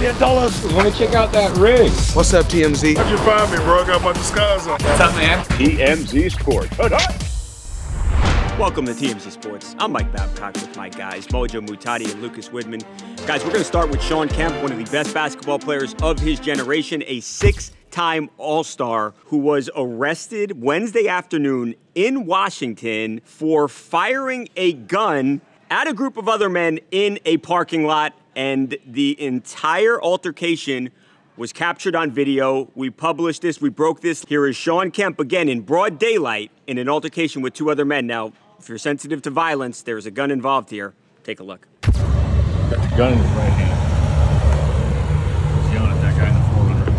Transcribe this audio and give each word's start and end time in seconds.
Million 0.00 0.18
dollars. 0.18 0.64
Let 0.72 0.86
me 0.86 0.98
check 0.98 1.14
out 1.14 1.30
that 1.32 1.54
rig. 1.58 1.92
What's 2.14 2.32
up, 2.32 2.46
TMZ? 2.46 2.96
How'd 2.96 3.10
you 3.10 3.18
find 3.18 3.52
me, 3.52 3.58
bro? 3.58 3.82
I 3.82 3.86
got 3.86 4.00
my 4.02 4.14
disguise 4.14 4.66
on. 4.66 4.80
What's 4.80 4.98
up, 4.98 5.14
man? 5.14 5.44
TMZ 5.44 6.30
Sports. 6.40 6.78
Welcome 8.58 8.86
to 8.86 8.92
TMZ 8.92 9.30
Sports. 9.30 9.76
I'm 9.78 9.92
Mike 9.92 10.10
Babcock 10.10 10.54
with 10.54 10.74
my 10.74 10.88
guys, 10.88 11.26
Mojo 11.26 11.66
Muhtadi 11.66 12.10
and 12.10 12.22
Lucas 12.22 12.48
Widman. 12.48 12.82
Guys, 13.26 13.44
we're 13.44 13.50
going 13.50 13.60
to 13.60 13.64
start 13.64 13.90
with 13.90 14.02
Shawn 14.02 14.30
Kemp, 14.30 14.54
one 14.62 14.72
of 14.72 14.78
the 14.78 14.90
best 14.90 15.12
basketball 15.12 15.58
players 15.58 15.94
of 16.00 16.18
his 16.18 16.40
generation, 16.40 17.04
a 17.06 17.20
six 17.20 17.70
time 17.90 18.30
All 18.38 18.64
Star 18.64 19.12
who 19.26 19.36
was 19.36 19.68
arrested 19.76 20.62
Wednesday 20.62 21.08
afternoon 21.08 21.74
in 21.94 22.24
Washington 22.24 23.20
for 23.26 23.68
firing 23.68 24.48
a 24.56 24.72
gun 24.72 25.42
at 25.70 25.86
a 25.86 25.92
group 25.92 26.16
of 26.16 26.26
other 26.26 26.48
men 26.48 26.80
in 26.90 27.18
a 27.24 27.36
parking 27.36 27.84
lot, 27.84 28.14
and 28.34 28.76
the 28.86 29.20
entire 29.20 30.00
altercation 30.02 30.90
was 31.36 31.52
captured 31.52 31.96
on 31.96 32.10
video. 32.10 32.70
We 32.74 32.90
published 32.90 33.42
this, 33.42 33.60
we 33.60 33.70
broke 33.70 34.00
this. 34.00 34.24
Here 34.28 34.46
is 34.46 34.56
Shawn 34.56 34.90
Kemp 34.90 35.18
again 35.18 35.48
in 35.48 35.62
broad 35.62 35.98
daylight 35.98 36.50
in 36.66 36.76
an 36.78 36.88
altercation 36.88 37.40
with 37.42 37.54
two 37.54 37.70
other 37.70 37.84
men. 37.84 38.06
Now, 38.06 38.32
if 38.58 38.68
you're 38.68 38.78
sensitive 38.78 39.22
to 39.22 39.30
violence, 39.30 39.82
there's 39.82 40.06
a 40.06 40.10
gun 40.10 40.30
involved 40.30 40.70
here. 40.70 40.92
Take 41.24 41.40
a 41.40 41.44
look. 41.44 41.66
Got 41.82 41.92
the 41.92 42.94
gun 42.96 43.12
in 43.14 43.18
his 43.18 43.30
right 43.30 43.48
hand. 43.48 43.70
He's 45.64 45.72
yelling 45.72 45.92
at 45.92 46.00
that 46.02 46.16
guy 46.18 46.28
in 46.28 46.34
the 46.34 46.40
400. 46.40 46.90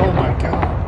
Oh 0.00 0.12
my 0.12 0.30
god. 0.40 0.78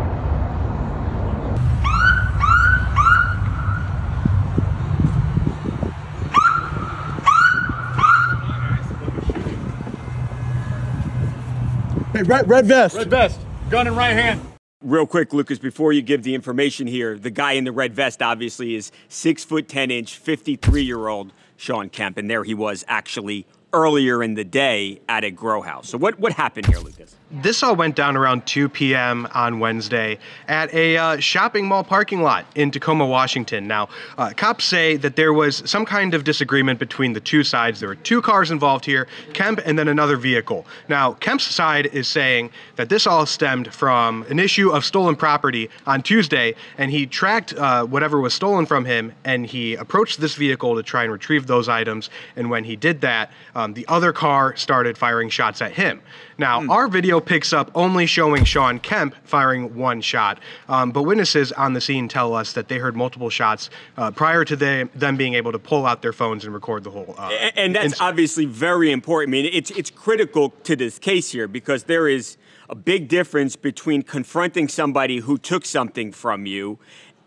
Hey, 12.20 12.24
red, 12.24 12.50
red 12.50 12.66
vest. 12.66 12.96
Red 12.96 13.08
vest, 13.08 13.40
gun 13.70 13.86
in 13.86 13.96
right 13.96 14.12
hand. 14.12 14.42
Real 14.84 15.06
quick, 15.06 15.32
Lucas, 15.32 15.58
before 15.58 15.94
you 15.94 16.02
give 16.02 16.22
the 16.22 16.34
information 16.34 16.86
here, 16.86 17.16
the 17.16 17.30
guy 17.30 17.52
in 17.52 17.64
the 17.64 17.72
red 17.72 17.94
vest 17.94 18.20
obviously 18.20 18.74
is 18.74 18.92
six 19.08 19.42
foot 19.42 19.68
ten 19.68 19.90
inch, 19.90 20.18
53 20.18 20.82
year 20.82 21.08
old 21.08 21.32
Shawn 21.56 21.88
Kemp, 21.88 22.18
and 22.18 22.28
there 22.28 22.44
he 22.44 22.52
was 22.52 22.84
actually 22.88 23.46
earlier 23.72 24.22
in 24.22 24.34
the 24.34 24.44
day 24.44 25.00
at 25.08 25.24
a 25.24 25.30
grow 25.30 25.62
house. 25.62 25.88
So 25.88 25.98
what 25.98 26.18
what 26.18 26.32
happened 26.32 26.66
here, 26.66 26.78
Lucas? 26.78 27.16
This 27.32 27.62
all 27.62 27.76
went 27.76 27.94
down 27.94 28.16
around 28.16 28.44
2 28.46 28.68
p.m. 28.68 29.28
on 29.32 29.60
Wednesday 29.60 30.18
at 30.48 30.74
a 30.74 30.96
uh, 30.96 31.16
shopping 31.18 31.64
mall 31.64 31.84
parking 31.84 32.22
lot 32.22 32.44
in 32.56 32.72
Tacoma, 32.72 33.06
Washington. 33.06 33.68
Now, 33.68 33.88
uh, 34.18 34.32
cops 34.36 34.64
say 34.64 34.96
that 34.96 35.14
there 35.14 35.32
was 35.32 35.62
some 35.64 35.86
kind 35.86 36.12
of 36.12 36.24
disagreement 36.24 36.80
between 36.80 37.12
the 37.12 37.20
two 37.20 37.44
sides. 37.44 37.78
There 37.78 37.88
were 37.88 37.94
two 37.94 38.20
cars 38.20 38.50
involved 38.50 38.84
here, 38.84 39.06
Kemp 39.32 39.60
and 39.64 39.78
then 39.78 39.86
another 39.86 40.16
vehicle. 40.16 40.66
Now, 40.88 41.12
Kemp's 41.14 41.44
side 41.44 41.86
is 41.86 42.08
saying 42.08 42.50
that 42.74 42.88
this 42.88 43.06
all 43.06 43.26
stemmed 43.26 43.72
from 43.72 44.24
an 44.28 44.40
issue 44.40 44.70
of 44.70 44.84
stolen 44.84 45.14
property 45.14 45.70
on 45.86 46.02
Tuesday, 46.02 46.56
and 46.78 46.90
he 46.90 47.06
tracked 47.06 47.54
uh, 47.54 47.84
whatever 47.84 48.20
was 48.20 48.34
stolen 48.34 48.66
from 48.66 48.84
him 48.84 49.12
and 49.24 49.46
he 49.46 49.74
approached 49.74 50.20
this 50.20 50.34
vehicle 50.34 50.74
to 50.74 50.82
try 50.82 51.04
and 51.04 51.12
retrieve 51.12 51.46
those 51.46 51.68
items. 51.68 52.10
And 52.34 52.50
when 52.50 52.64
he 52.64 52.74
did 52.74 53.00
that, 53.02 53.30
um, 53.60 53.74
the 53.74 53.86
other 53.88 54.12
car 54.12 54.56
started 54.56 54.96
firing 54.96 55.28
shots 55.28 55.60
at 55.60 55.72
him. 55.72 56.00
Now, 56.38 56.66
our 56.68 56.88
video 56.88 57.20
picks 57.20 57.52
up 57.52 57.70
only 57.74 58.06
showing 58.06 58.44
Shawn 58.44 58.78
Kemp 58.78 59.14
firing 59.24 59.74
one 59.76 60.00
shot, 60.00 60.40
um, 60.68 60.90
but 60.90 61.02
witnesses 61.02 61.52
on 61.52 61.74
the 61.74 61.80
scene 61.80 62.08
tell 62.08 62.34
us 62.34 62.52
that 62.54 62.68
they 62.68 62.78
heard 62.78 62.96
multiple 62.96 63.28
shots 63.30 63.68
uh, 63.98 64.10
prior 64.10 64.44
to 64.46 64.56
they, 64.56 64.84
them 64.94 65.16
being 65.16 65.34
able 65.34 65.52
to 65.52 65.58
pull 65.58 65.84
out 65.86 66.00
their 66.00 66.12
phones 66.14 66.44
and 66.44 66.54
record 66.54 66.84
the 66.84 66.90
whole. 66.90 67.14
Uh, 67.18 67.28
A- 67.30 67.58
And 67.58 67.74
that's 67.74 67.84
incident. 67.86 68.08
obviously 68.08 68.46
very 68.46 68.90
important. 68.90 69.30
I 69.30 69.32
mean, 69.42 69.50
it's 69.52 69.70
it's 69.72 69.90
critical 69.90 70.50
to 70.64 70.74
this 70.76 70.98
case 70.98 71.30
here 71.30 71.46
because 71.48 71.84
there 71.84 72.08
is 72.08 72.36
a 72.70 72.74
big 72.74 73.08
difference 73.08 73.56
between 73.56 74.02
confronting 74.02 74.68
somebody 74.68 75.18
who 75.18 75.36
took 75.36 75.66
something 75.66 76.12
from 76.12 76.46
you 76.46 76.78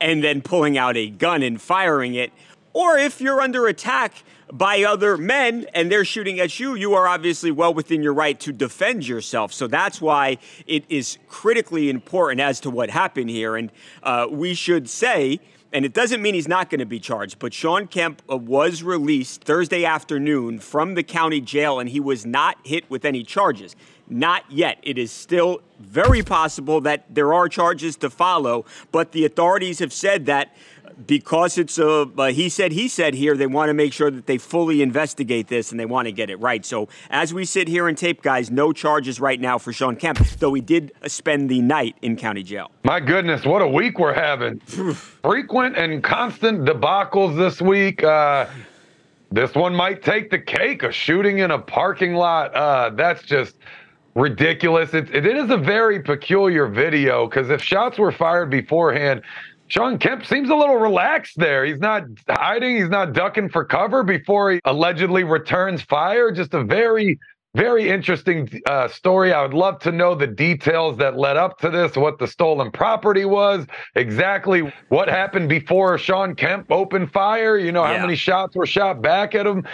and 0.01 0.23
then 0.23 0.41
pulling 0.41 0.77
out 0.77 0.97
a 0.97 1.09
gun 1.09 1.43
and 1.43 1.61
firing 1.61 2.16
it, 2.16 2.31
or 2.73 2.97
if 2.97 3.22
you're 3.22 3.39
under 3.41 3.67
attack 3.67 4.23
by 4.53 4.84
other 4.84 5.18
men 5.18 5.66
and 5.74 5.91
they're 5.91 6.06
shooting 6.06 6.40
at 6.40 6.59
you, 6.59 6.75
you 6.75 6.94
are 6.94 7.08
obviously 7.08 7.50
well 7.50 7.74
within 7.74 8.03
your 8.03 8.14
right 8.14 8.40
to 8.41 8.53
defend 8.53 9.08
yourself. 9.08 9.52
So 9.52 9.68
that's 9.68 10.00
why 10.00 10.38
it 10.68 10.86
is 10.90 11.18
critically 11.28 11.90
important 11.90 12.40
as 12.40 12.59
to 12.62 12.69
what 12.69 12.91
happened 12.91 13.31
here. 13.31 13.56
And 13.56 13.72
uh, 14.03 14.28
we 14.30 14.53
should 14.53 14.88
say 14.90 15.40
and 15.74 15.86
it 15.86 15.94
doesn't 15.94 16.22
mean 16.22 16.36
he's 16.36 16.47
not 16.47 16.69
going 16.69 16.80
to 16.80 16.86
be 16.86 17.00
charged, 17.00 17.40
but 17.40 17.52
Shawn 17.52 17.88
Kemp 17.88 18.22
uh, 18.31 18.38
was 18.38 18.84
released 18.84 19.44
Thursday 19.44 19.84
afternoon 19.84 20.59
from 20.59 20.94
the 20.94 21.02
county 21.02 21.41
jail 21.41 21.80
and 21.80 21.90
he 21.90 22.00
was 22.00 22.28
not 22.28 22.58
hit 22.64 22.88
with 22.91 23.03
any 23.03 23.24
charges. 23.24 23.75
Not 24.08 24.44
yet. 24.50 24.78
It 24.84 25.00
is 25.00 25.12
still 25.12 25.62
very 25.80 26.22
possible 26.22 26.80
that 26.81 27.06
there 27.09 27.34
are 27.34 27.50
charges 27.50 27.96
to 27.97 28.12
follow, 28.12 28.66
but 28.91 29.14
the 29.14 29.25
authorities 29.25 29.80
have 29.80 29.91
said 29.91 30.28
that 30.28 30.56
because 31.08 31.58
it's 31.58 31.78
a, 31.78 32.08
a 32.18 32.31
he 32.31 32.50
said 32.50 32.72
he 32.72 32.88
said 32.88 33.14
here 33.14 33.36
they 33.36 33.47
want 33.47 33.69
to 33.69 33.74
make 33.74 33.94
sure 33.94 34.12
that 34.12 34.25
they 34.25 34.38
fully 34.38 34.81
investigate 34.81 35.47
this 35.47 35.72
and 35.72 35.80
they 35.80 35.86
want 35.86 36.08
to 36.08 36.12
get 36.12 36.30
it 36.30 36.38
right 36.38 36.66
so 36.66 36.88
as 37.09 37.34
we 37.34 37.46
sit 37.46 37.68
here 37.68 37.88
and 37.88 37.97
tape 37.97 38.22
guys 38.22 38.50
no 38.52 38.72
charges 38.74 39.19
right 39.19 39.40
now 39.40 39.58
for 39.58 39.74
Shawn 39.74 39.96
Kemp 39.96 40.19
though 40.40 40.53
he 40.53 40.62
did 40.62 40.91
uh, 41.02 41.08
spend 41.08 41.50
the 41.50 41.62
night 41.62 41.96
in 42.02 42.16
county 42.16 42.44
jail 42.44 42.72
My 42.84 43.00
goodness, 43.00 43.46
what 43.46 43.62
a 43.62 43.68
week 43.68 44.00
we're 44.00 44.14
having. 44.14 44.59
Frequent 45.24 45.78
and 45.78 46.03
constant 46.03 46.66
debacles 46.66 47.38
this 47.38 47.62
week. 47.62 48.03
Uh, 48.03 48.47
this 49.31 49.56
one 49.56 49.74
might 49.74 50.03
take 50.03 50.30
the 50.30 50.40
cake. 50.40 50.84
A 50.84 50.91
shooting 50.91 51.40
in 51.40 51.52
a 51.52 51.59
parking 51.59 52.14
lot. 52.14 52.53
Uh, 52.53 52.91
that's 52.91 53.24
just 53.24 53.56
ridiculous. 54.16 54.94
It, 54.94 55.14
it 55.14 55.25
is 55.25 55.50
a 55.50 55.58
very 55.58 56.02
peculiar 56.02 56.68
video 56.68 57.28
because 57.28 57.50
if 57.50 57.62
shots 57.62 57.97
were 57.97 58.12
fired 58.12 58.50
beforehand, 58.50 59.24
Shawn 59.73 59.97
Kemp 59.97 60.23
seems 60.23 60.51
a 60.51 60.56
little 60.56 60.75
relaxed 60.75 61.34
there. 61.38 61.66
He's 61.66 61.79
not 61.79 62.03
hiding, 62.29 62.75
he's 62.75 62.89
not 62.89 63.13
ducking 63.13 63.50
for 63.50 63.66
cover 63.66 64.03
before 64.03 64.51
he 64.51 64.59
allegedly 64.66 65.23
returns 65.23 65.81
fire. 65.81 66.31
Just 66.31 66.53
a 66.53 66.63
very 66.63 67.17
very 67.56 67.89
interesting 67.89 68.50
uh, 68.67 68.88
story. 68.88 69.31
I 69.34 69.41
would 69.44 69.53
love 69.53 69.79
to 69.81 69.91
know 69.91 70.13
the 70.16 70.25
details 70.28 70.97
that 70.97 71.17
led 71.17 71.38
up 71.38 71.59
to 71.59 71.69
this, 71.69 71.95
what 71.95 72.17
the 72.17 72.28
stolen 72.28 72.72
property 72.72 73.25
was, 73.25 73.67
exactly 73.95 74.72
what 74.89 75.07
happened 75.07 75.50
before 75.50 75.97
Shawn 76.00 76.34
Kemp 76.35 76.72
opened 76.72 77.11
fire. 77.11 77.57
You 77.57 77.72
know, 77.72 77.84
how 77.84 77.94
Yeah. 77.94 78.01
many 78.01 78.16
shots 78.16 78.55
were 78.55 78.66
shot 78.67 79.01
back 79.03 79.34
at 79.35 79.45
him. 79.47 79.67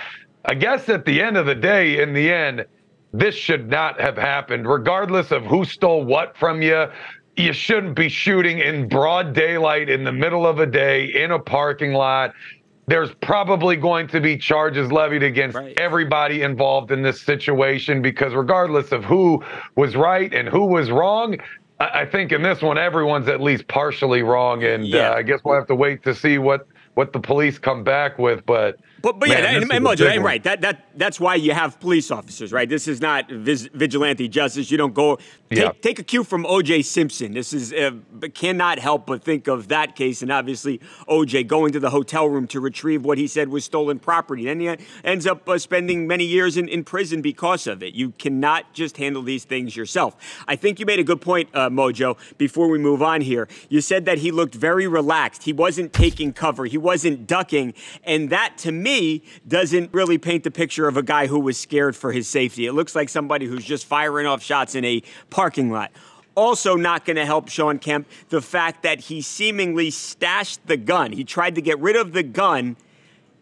I 0.45 0.55
guess 0.55 0.87
at 0.89 1.05
the 1.05 1.21
end 1.21 1.35
of 1.37 1.45
the 1.45 1.55
day, 1.55 2.01
in 2.01 2.13
the 2.13 2.31
end, 2.31 2.65
this 3.13 3.35
should 3.35 3.69
not 3.69 3.99
have 3.99 4.17
happened, 4.17 4.67
regardless 4.67 5.31
of 5.31 5.45
who 5.45 5.65
stole 5.65 6.03
what 6.05 6.37
from 6.37 6.61
you. 6.61 6.85
You 7.35 7.53
shouldn't 7.53 7.95
be 7.95 8.09
shooting 8.09 8.59
in 8.59 8.87
broad 8.89 9.33
daylight 9.33 9.89
in 9.89 10.03
the 10.03 10.11
middle 10.11 10.45
of 10.45 10.59
a 10.59 10.65
day 10.65 11.05
in 11.05 11.31
a 11.31 11.39
parking 11.39 11.93
lot. 11.93 12.33
There's 12.87 13.13
probably 13.21 13.75
going 13.75 14.07
to 14.07 14.19
be 14.19 14.35
charges 14.35 14.91
levied 14.91 15.23
against 15.23 15.55
Right. 15.55 15.79
everybody 15.79 16.41
involved 16.41 16.91
in 16.91 17.01
this 17.03 17.21
situation 17.21 18.01
because, 18.01 18.33
regardless 18.33 18.91
of 18.91 19.05
who 19.05 19.43
was 19.75 19.95
right 19.95 20.33
and 20.33 20.49
who 20.49 20.65
was 20.65 20.89
wrong, 20.91 21.37
I, 21.79 22.01
I 22.01 22.05
think 22.05 22.31
in 22.31 22.41
this 22.41 22.61
one 22.61 22.77
everyone's 22.77 23.27
at 23.27 23.41
least 23.41 23.67
partially 23.67 24.23
wrong, 24.23 24.63
and 24.63 24.85
Yeah. 24.85 25.11
uh, 25.11 25.15
I 25.15 25.21
guess 25.21 25.39
we'll 25.45 25.55
have 25.55 25.67
to 25.67 25.75
wait 25.75 26.03
to 26.03 26.15
see 26.15 26.39
what 26.39 26.67
what 26.99 27.13
the 27.13 27.19
police 27.19 27.57
come 27.57 27.81
back 27.81 28.19
with. 28.19 28.45
But 28.45 28.77
But, 29.01 29.19
but 29.19 29.29
Man, 29.29 29.37
yeah, 29.37 29.53
this 29.53 29.63
and, 29.63 29.71
and 29.71 29.85
Mojo, 29.85 30.13
and 30.13 30.21
right. 30.21 30.43
That 30.43 30.59
that 30.59 30.75
that's 30.97 31.17
why 31.17 31.35
you 31.35 31.53
have 31.53 31.79
police 31.79 32.11
officers, 32.11 32.51
right? 32.51 32.67
This 32.67 32.89
is 32.89 32.99
not 32.99 33.29
vis- 33.31 33.69
vigilante 33.73 34.27
justice. 34.27 34.69
You 34.69 34.77
don't 34.77 34.93
go 34.93 35.15
take, 35.49 35.57
Yeah. 35.59 35.71
take 35.81 35.99
a 35.99 36.03
cue 36.03 36.25
from 36.25 36.45
O.J. 36.45 36.81
Simpson. 36.81 37.31
This 37.31 37.53
is 37.53 37.71
uh, 37.71 37.91
cannot 38.33 38.79
help 38.79 39.05
but 39.05 39.23
think 39.23 39.47
of 39.47 39.69
that 39.69 39.95
case, 39.95 40.21
and 40.21 40.29
obviously 40.29 40.81
O.J. 41.07 41.43
going 41.45 41.71
to 41.71 41.79
the 41.79 41.89
hotel 41.91 42.27
room 42.27 42.45
to 42.47 42.59
retrieve 42.59 43.05
what 43.05 43.17
he 43.17 43.27
said 43.27 43.47
was 43.47 43.63
stolen 43.63 43.97
property. 43.97 44.43
Then 44.43 44.59
he 44.59 44.75
ends 45.05 45.25
up 45.25 45.47
uh, 45.47 45.57
spending 45.57 46.05
many 46.05 46.25
years 46.25 46.57
in, 46.57 46.67
in 46.67 46.83
prison 46.83 47.21
because 47.21 47.65
of 47.65 47.81
it. 47.81 47.93
You 47.95 48.11
cannot 48.23 48.73
just 48.73 48.97
handle 48.97 49.21
these 49.23 49.45
things 49.45 49.73
yourself. 49.77 50.17
I 50.49 50.57
think 50.57 50.77
you 50.81 50.85
made 50.85 50.99
a 50.99 51.05
good 51.05 51.21
point, 51.21 51.47
uh, 51.53 51.69
Mojo. 51.69 52.17
Before 52.37 52.67
we 52.67 52.77
move 52.77 53.01
on 53.01 53.21
here, 53.21 53.47
you 53.69 53.79
said 53.79 54.03
that 54.03 54.17
he 54.17 54.31
looked 54.31 54.55
very 54.55 54.87
relaxed. 54.87 55.43
He 55.43 55.53
wasn't 55.53 55.93
taking 55.93 56.33
cover. 56.33 56.65
He 56.65 56.77
wasn't 56.89 57.27
ducking. 57.27 57.71
And 58.03 58.31
that, 58.31 58.57
to 58.59 58.71
me, 58.71 59.21
doesn't 59.47 59.93
really 59.93 60.17
paint 60.17 60.43
the 60.43 60.49
picture 60.49 60.87
of 60.87 60.97
a 60.97 61.03
guy 61.03 61.27
who 61.27 61.39
was 61.39 61.55
scared 61.55 61.95
for 61.95 62.11
his 62.11 62.27
safety. 62.27 62.65
It 62.65 62.73
looks 62.73 62.95
like 62.95 63.09
somebody 63.09 63.45
who's 63.45 63.63
just 63.63 63.85
firing 63.85 64.25
off 64.25 64.41
shots 64.41 64.73
in 64.73 64.83
a 64.83 65.03
parking 65.29 65.69
lot. 65.69 65.91
Also, 66.33 66.75
not 66.75 67.05
going 67.05 67.17
to 67.17 67.27
help 67.27 67.47
Shawn 67.47 67.77
Kemp 67.77 68.07
the 68.29 68.41
fact 68.41 68.81
that 68.81 69.01
he 69.01 69.21
seemingly 69.21 69.91
stashed 69.91 70.65
the 70.65 70.77
gun. 70.77 71.11
He 71.11 71.23
tried 71.23 71.53
to 71.55 71.61
get 71.61 71.77
rid 71.77 71.95
of 71.95 72.11
the 72.11 72.23
gun 72.23 72.75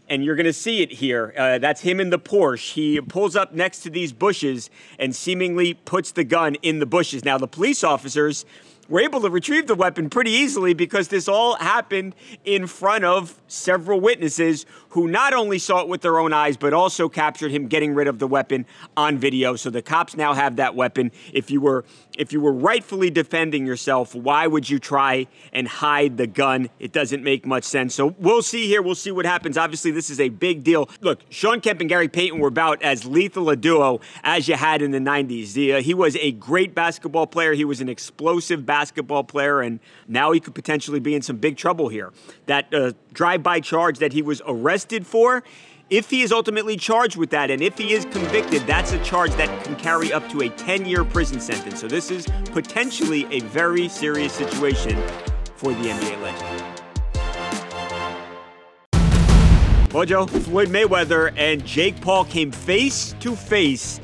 and 0.10 0.26
you're 0.26 0.36
going 0.36 0.46
to 0.46 0.54
see 0.54 0.82
it 0.82 0.92
here. 0.92 1.34
Uh, 1.38 1.58
that's 1.58 1.82
him 1.82 2.02
in 2.02 2.10
the 2.10 2.20
Porsche. 2.20 2.74
He 2.74 3.00
pulls 3.00 3.38
up 3.38 3.54
next 3.54 3.80
to 3.80 3.90
these 3.90 4.12
bushes 4.12 4.70
and 5.00 5.16
seemingly 5.16 5.74
puts 5.74 6.12
the 6.12 6.26
gun 6.26 6.56
in 6.56 6.80
the 6.80 6.86
bushes. 6.86 7.24
Now, 7.24 7.38
the 7.38 7.48
police 7.48 7.84
officers 7.84 8.46
were 8.90 9.02
able 9.02 9.22
to 9.22 9.30
retrieve 9.30 9.68
the 9.68 9.76
weapon 9.76 10.10
pretty 10.10 10.32
easily 10.32 10.74
because 10.74 11.10
this 11.10 11.28
all 11.28 11.56
happened 11.56 12.16
in 12.46 12.68
front 12.68 13.04
of 13.04 13.40
several 13.48 14.00
witnesses 14.00 14.66
who 14.90 15.08
not 15.08 15.34
only 15.34 15.60
saw 15.60 15.82
it 15.82 15.88
with 15.88 16.02
their 16.02 16.20
own 16.20 16.34
eyes, 16.34 16.58
but 16.58 16.74
also 16.74 17.10
captured 17.10 17.52
him 17.52 17.68
getting 17.68 17.94
rid 17.94 18.08
of 18.08 18.20
the 18.20 18.28
weapon 18.28 18.66
on 18.96 19.18
video. 19.18 19.56
So 19.56 19.70
the 19.70 19.82
cops 19.82 20.16
now 20.16 20.34
have 20.34 20.56
that 20.58 20.76
weapon. 20.76 21.12
If 21.34 21.52
you 21.52 21.62
were 21.62 21.86
if 22.18 22.34
you 22.34 22.42
were 22.42 22.52
rightfully 22.52 23.12
defending 23.12 23.66
yourself, 23.66 24.16
why 24.16 24.48
would 24.48 24.68
you 24.70 24.80
try 24.80 25.28
and 25.54 25.68
hide 25.68 26.18
the 26.18 26.26
gun? 26.26 26.70
It 26.80 26.92
doesn't 26.92 27.24
make 27.24 27.46
much 27.46 27.64
sense. 27.64 27.94
So 27.94 28.16
we'll 28.18 28.42
see 28.42 28.66
here. 28.66 28.82
We'll 28.82 28.96
see 28.96 29.12
what 29.12 29.26
happens. 29.26 29.56
Obviously, 29.56 29.92
this 29.92 30.10
is 30.10 30.20
a 30.20 30.30
big 30.30 30.64
deal. 30.64 30.90
Look, 31.02 31.22
Shawn 31.30 31.62
Kemp 31.62 31.80
and 31.80 31.88
Gary 31.88 32.08
Payton 32.08 32.40
were 32.40 32.48
about 32.48 32.82
as 32.82 33.06
lethal 33.06 33.52
a 33.52 33.56
duo 33.56 34.02
as 34.24 34.48
you 34.48 34.56
had 34.56 34.82
in 34.82 34.92
the 34.92 35.00
90s. 35.00 35.54
The, 35.54 35.74
uh, 35.74 35.82
he 35.82 35.94
was 35.94 36.16
a 36.18 36.32
great 36.32 36.74
basketball 36.74 37.28
player. 37.28 37.54
He 37.54 37.66
was 37.66 37.82
an 37.82 37.90
explosive 37.90 38.66
basketball 38.66 39.24
player, 39.24 39.62
and 39.62 39.80
now 40.08 40.32
he 40.32 40.40
could 40.40 40.56
potentially 40.56 41.00
be 41.00 41.14
in 41.14 41.22
some 41.22 41.38
big 41.38 41.56
trouble 41.56 41.90
here. 41.90 42.12
That 42.48 42.74
uh, 42.74 42.94
drive-by 43.38 43.60
charge 43.60 44.00
that 44.00 44.14
he 44.14 44.22
was 44.22 44.42
arrested 44.48 45.06
for 45.06 45.44
if 45.90 46.10
he 46.10 46.22
is 46.22 46.34
ultimately 46.34 46.76
charged 46.76 47.16
with 47.16 47.30
that, 47.30 47.50
and 47.50 47.62
if 47.62 47.78
he 47.78 47.94
is 47.94 48.04
convicted, 48.04 48.62
that's 48.64 48.92
a 48.92 49.02
charge 49.06 49.32
that 49.36 49.64
can 49.64 49.74
carry 49.78 50.12
up 50.12 50.28
to 50.32 50.42
a 50.42 50.50
10 50.50 50.86
year 50.86 51.06
prison 51.06 51.40
sentence. 51.40 51.80
So, 51.80 51.88
this 51.88 52.12
is 52.12 52.28
potentially 52.52 53.26
a 53.32 53.40
very 53.40 53.88
serious 53.88 54.34
situation 54.34 55.02
for 55.56 55.72
the 55.72 55.90
NBA 55.90 56.22
legend. 56.22 56.82
Mojo, 59.92 60.30
Floyd 60.44 60.68
Mayweather 60.68 61.34
and 61.38 61.66
Jake 61.66 62.02
Paul 62.02 62.26
came 62.26 62.52
face 62.52 63.16
to 63.22 63.34
face 63.34 64.02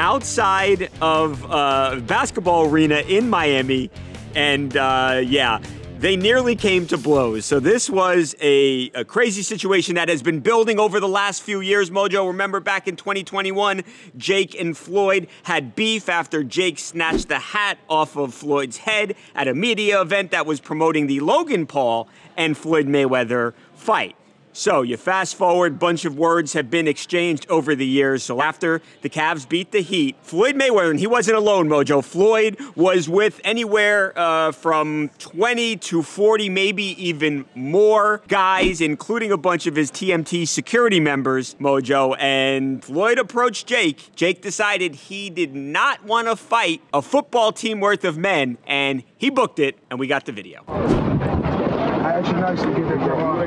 outside 0.00 0.90
of 1.00 1.44
a 1.44 2.02
basketball 2.08 2.68
arena 2.68 3.02
in 3.06 3.30
Miami. 3.30 3.88
And 4.34 4.76
uh, 4.76 5.22
yeah, 5.24 5.60
they 6.00 6.16
nearly 6.16 6.56
came 6.56 6.86
to 6.86 6.96
blows. 6.96 7.44
So 7.44 7.60
this 7.60 7.90
was 7.90 8.34
a, 8.40 8.90
a, 8.94 9.04
crazy 9.04 9.42
situation 9.42 9.96
that 9.96 10.08
has 10.08 10.22
been 10.22 10.40
building 10.40 10.80
over 10.80 10.98
the 10.98 11.08
last 11.08 11.42
few 11.42 11.60
years. 11.60 11.90
Mojo, 11.90 12.26
remember 12.26 12.58
back 12.58 12.88
in 12.88 12.96
2021, 12.96 13.82
Jake 14.16 14.58
and 14.58 14.74
Floyd 14.74 15.28
had 15.42 15.76
beef 15.76 16.08
after 16.08 16.42
Jake 16.42 16.78
snatched 16.78 17.28
the 17.28 17.38
hat 17.38 17.78
off 17.86 18.16
of 18.16 18.32
Floyd's 18.32 18.78
head 18.78 19.14
at 19.34 19.46
a 19.46 19.52
media 19.52 20.00
event 20.00 20.30
that 20.30 20.46
was 20.46 20.58
promoting 20.58 21.06
the 21.06 21.20
Logan 21.20 21.66
Paul 21.66 22.08
and 22.34 22.56
Floyd 22.56 22.86
Mayweather 22.86 23.52
fight. 23.74 24.16
So 24.60 24.82
you 24.82 24.98
fast 24.98 25.36
forward, 25.36 25.78
bunch 25.78 26.04
of 26.04 26.18
words 26.18 26.52
have 26.52 26.68
been 26.68 26.86
exchanged 26.86 27.46
over 27.48 27.74
the 27.74 27.86
years. 27.86 28.22
So 28.22 28.42
after 28.42 28.82
the 29.00 29.08
Cavs 29.08 29.48
beat 29.48 29.72
the 29.72 29.80
Heat, 29.80 30.16
Floyd 30.20 30.54
Mayweather, 30.54 30.90
and 30.90 31.00
he 31.00 31.06
wasn't 31.06 31.38
alone, 31.38 31.66
Mojo. 31.66 32.04
Floyd 32.04 32.58
was 32.76 33.08
with 33.08 33.40
anywhere 33.42 34.12
uh, 34.18 34.52
from 34.52 35.08
20 35.18 35.78
to 35.78 36.02
40, 36.02 36.50
maybe 36.50 36.82
even 37.02 37.46
more 37.54 38.20
guys, 38.28 38.82
including 38.82 39.32
a 39.32 39.38
bunch 39.38 39.66
of 39.66 39.76
his 39.76 39.90
TMT 39.90 40.46
security 40.46 41.00
members, 41.00 41.54
Mojo. 41.54 42.14
And 42.20 42.84
Floyd 42.84 43.18
approached 43.18 43.66
Jake. 43.66 44.14
Jake 44.14 44.42
decided 44.42 44.94
he 44.94 45.30
did 45.30 45.54
not 45.54 46.04
want 46.04 46.28
to 46.28 46.36
fight 46.36 46.82
a 46.92 47.00
football 47.00 47.50
team 47.50 47.80
worth 47.80 48.04
of 48.04 48.18
men, 48.18 48.58
and 48.66 49.04
he 49.16 49.30
booked 49.30 49.58
it, 49.58 49.78
and 49.88 49.98
we 49.98 50.06
got 50.06 50.26
the 50.26 50.32
video. 50.32 50.64
I 50.68 52.18
actually 52.18 52.34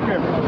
camera. 0.06 0.43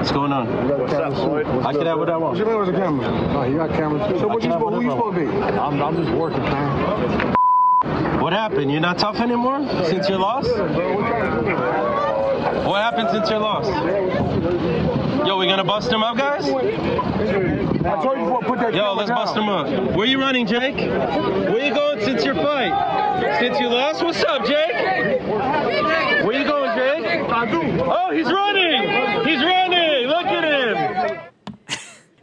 What's 0.00 0.12
going 0.12 0.32
on? 0.32 0.46
What's 0.78 0.94
up, 0.94 1.12
Floyd? 1.12 1.46
I 1.46 1.74
can 1.74 1.84
have 1.84 1.98
what 1.98 2.08
I 2.08 2.16
What 2.16 2.28
want. 2.28 2.38
you 2.38 2.46
mean 2.46 2.58
with 2.58 2.68
the 2.68 2.72
camera? 2.72 3.06
Oh, 3.36 3.42
you 3.44 3.56
got 3.58 3.68
cameras 3.68 4.10
too. 4.10 4.18
So 4.20 4.28
what 4.28 4.42
you, 4.42 4.50
supposed, 4.50 4.74
who 4.76 4.80
you 4.80 4.90
supposed 4.92 5.18
to 5.18 5.26
be? 5.26 5.28
I'm, 5.30 5.82
I'm 5.82 5.94
just 5.94 6.10
working, 6.16 6.40
man. 6.40 7.36
What 8.18 8.32
happened? 8.32 8.72
You're 8.72 8.80
not 8.80 8.96
tough 8.96 9.16
anymore 9.20 9.60
since 9.84 10.08
your 10.08 10.18
loss? 10.18 10.48
What 12.64 12.80
happened 12.80 13.10
since 13.10 13.28
your 13.28 13.40
loss? 13.40 13.66
Yo, 15.26 15.36
we 15.36 15.44
gonna 15.46 15.64
bust 15.64 15.92
him 15.92 16.02
up, 16.02 16.16
guys? 16.16 16.46
I 16.46 16.48
told 16.48 18.16
you 18.16 18.24
before, 18.24 18.40
put 18.40 18.58
that 18.60 18.72
Yo, 18.72 18.94
let's 18.94 19.10
down. 19.10 19.18
bust 19.18 19.36
him 19.36 19.50
up. 19.50 19.94
Where 19.94 20.06
you 20.06 20.18
running, 20.18 20.46
Jake? 20.46 20.76
Where 20.76 21.58
you 21.62 21.74
going 21.74 22.00
since 22.00 22.24
your 22.24 22.36
fight? 22.36 22.72
Since 23.38 23.60
you 23.60 23.68
lost? 23.68 24.02
What's 24.02 24.24
up, 24.24 24.46
Jake? 24.46 24.72
Where 26.24 26.32
you 26.32 26.44
going, 26.48 26.74
Jake? 26.78 27.04
I 27.30 27.44
do. 27.50 27.82
Oh, 27.82 28.10
he's 28.12 28.32
running! 28.32 28.80
He's 29.28 29.42
running! 29.44 29.59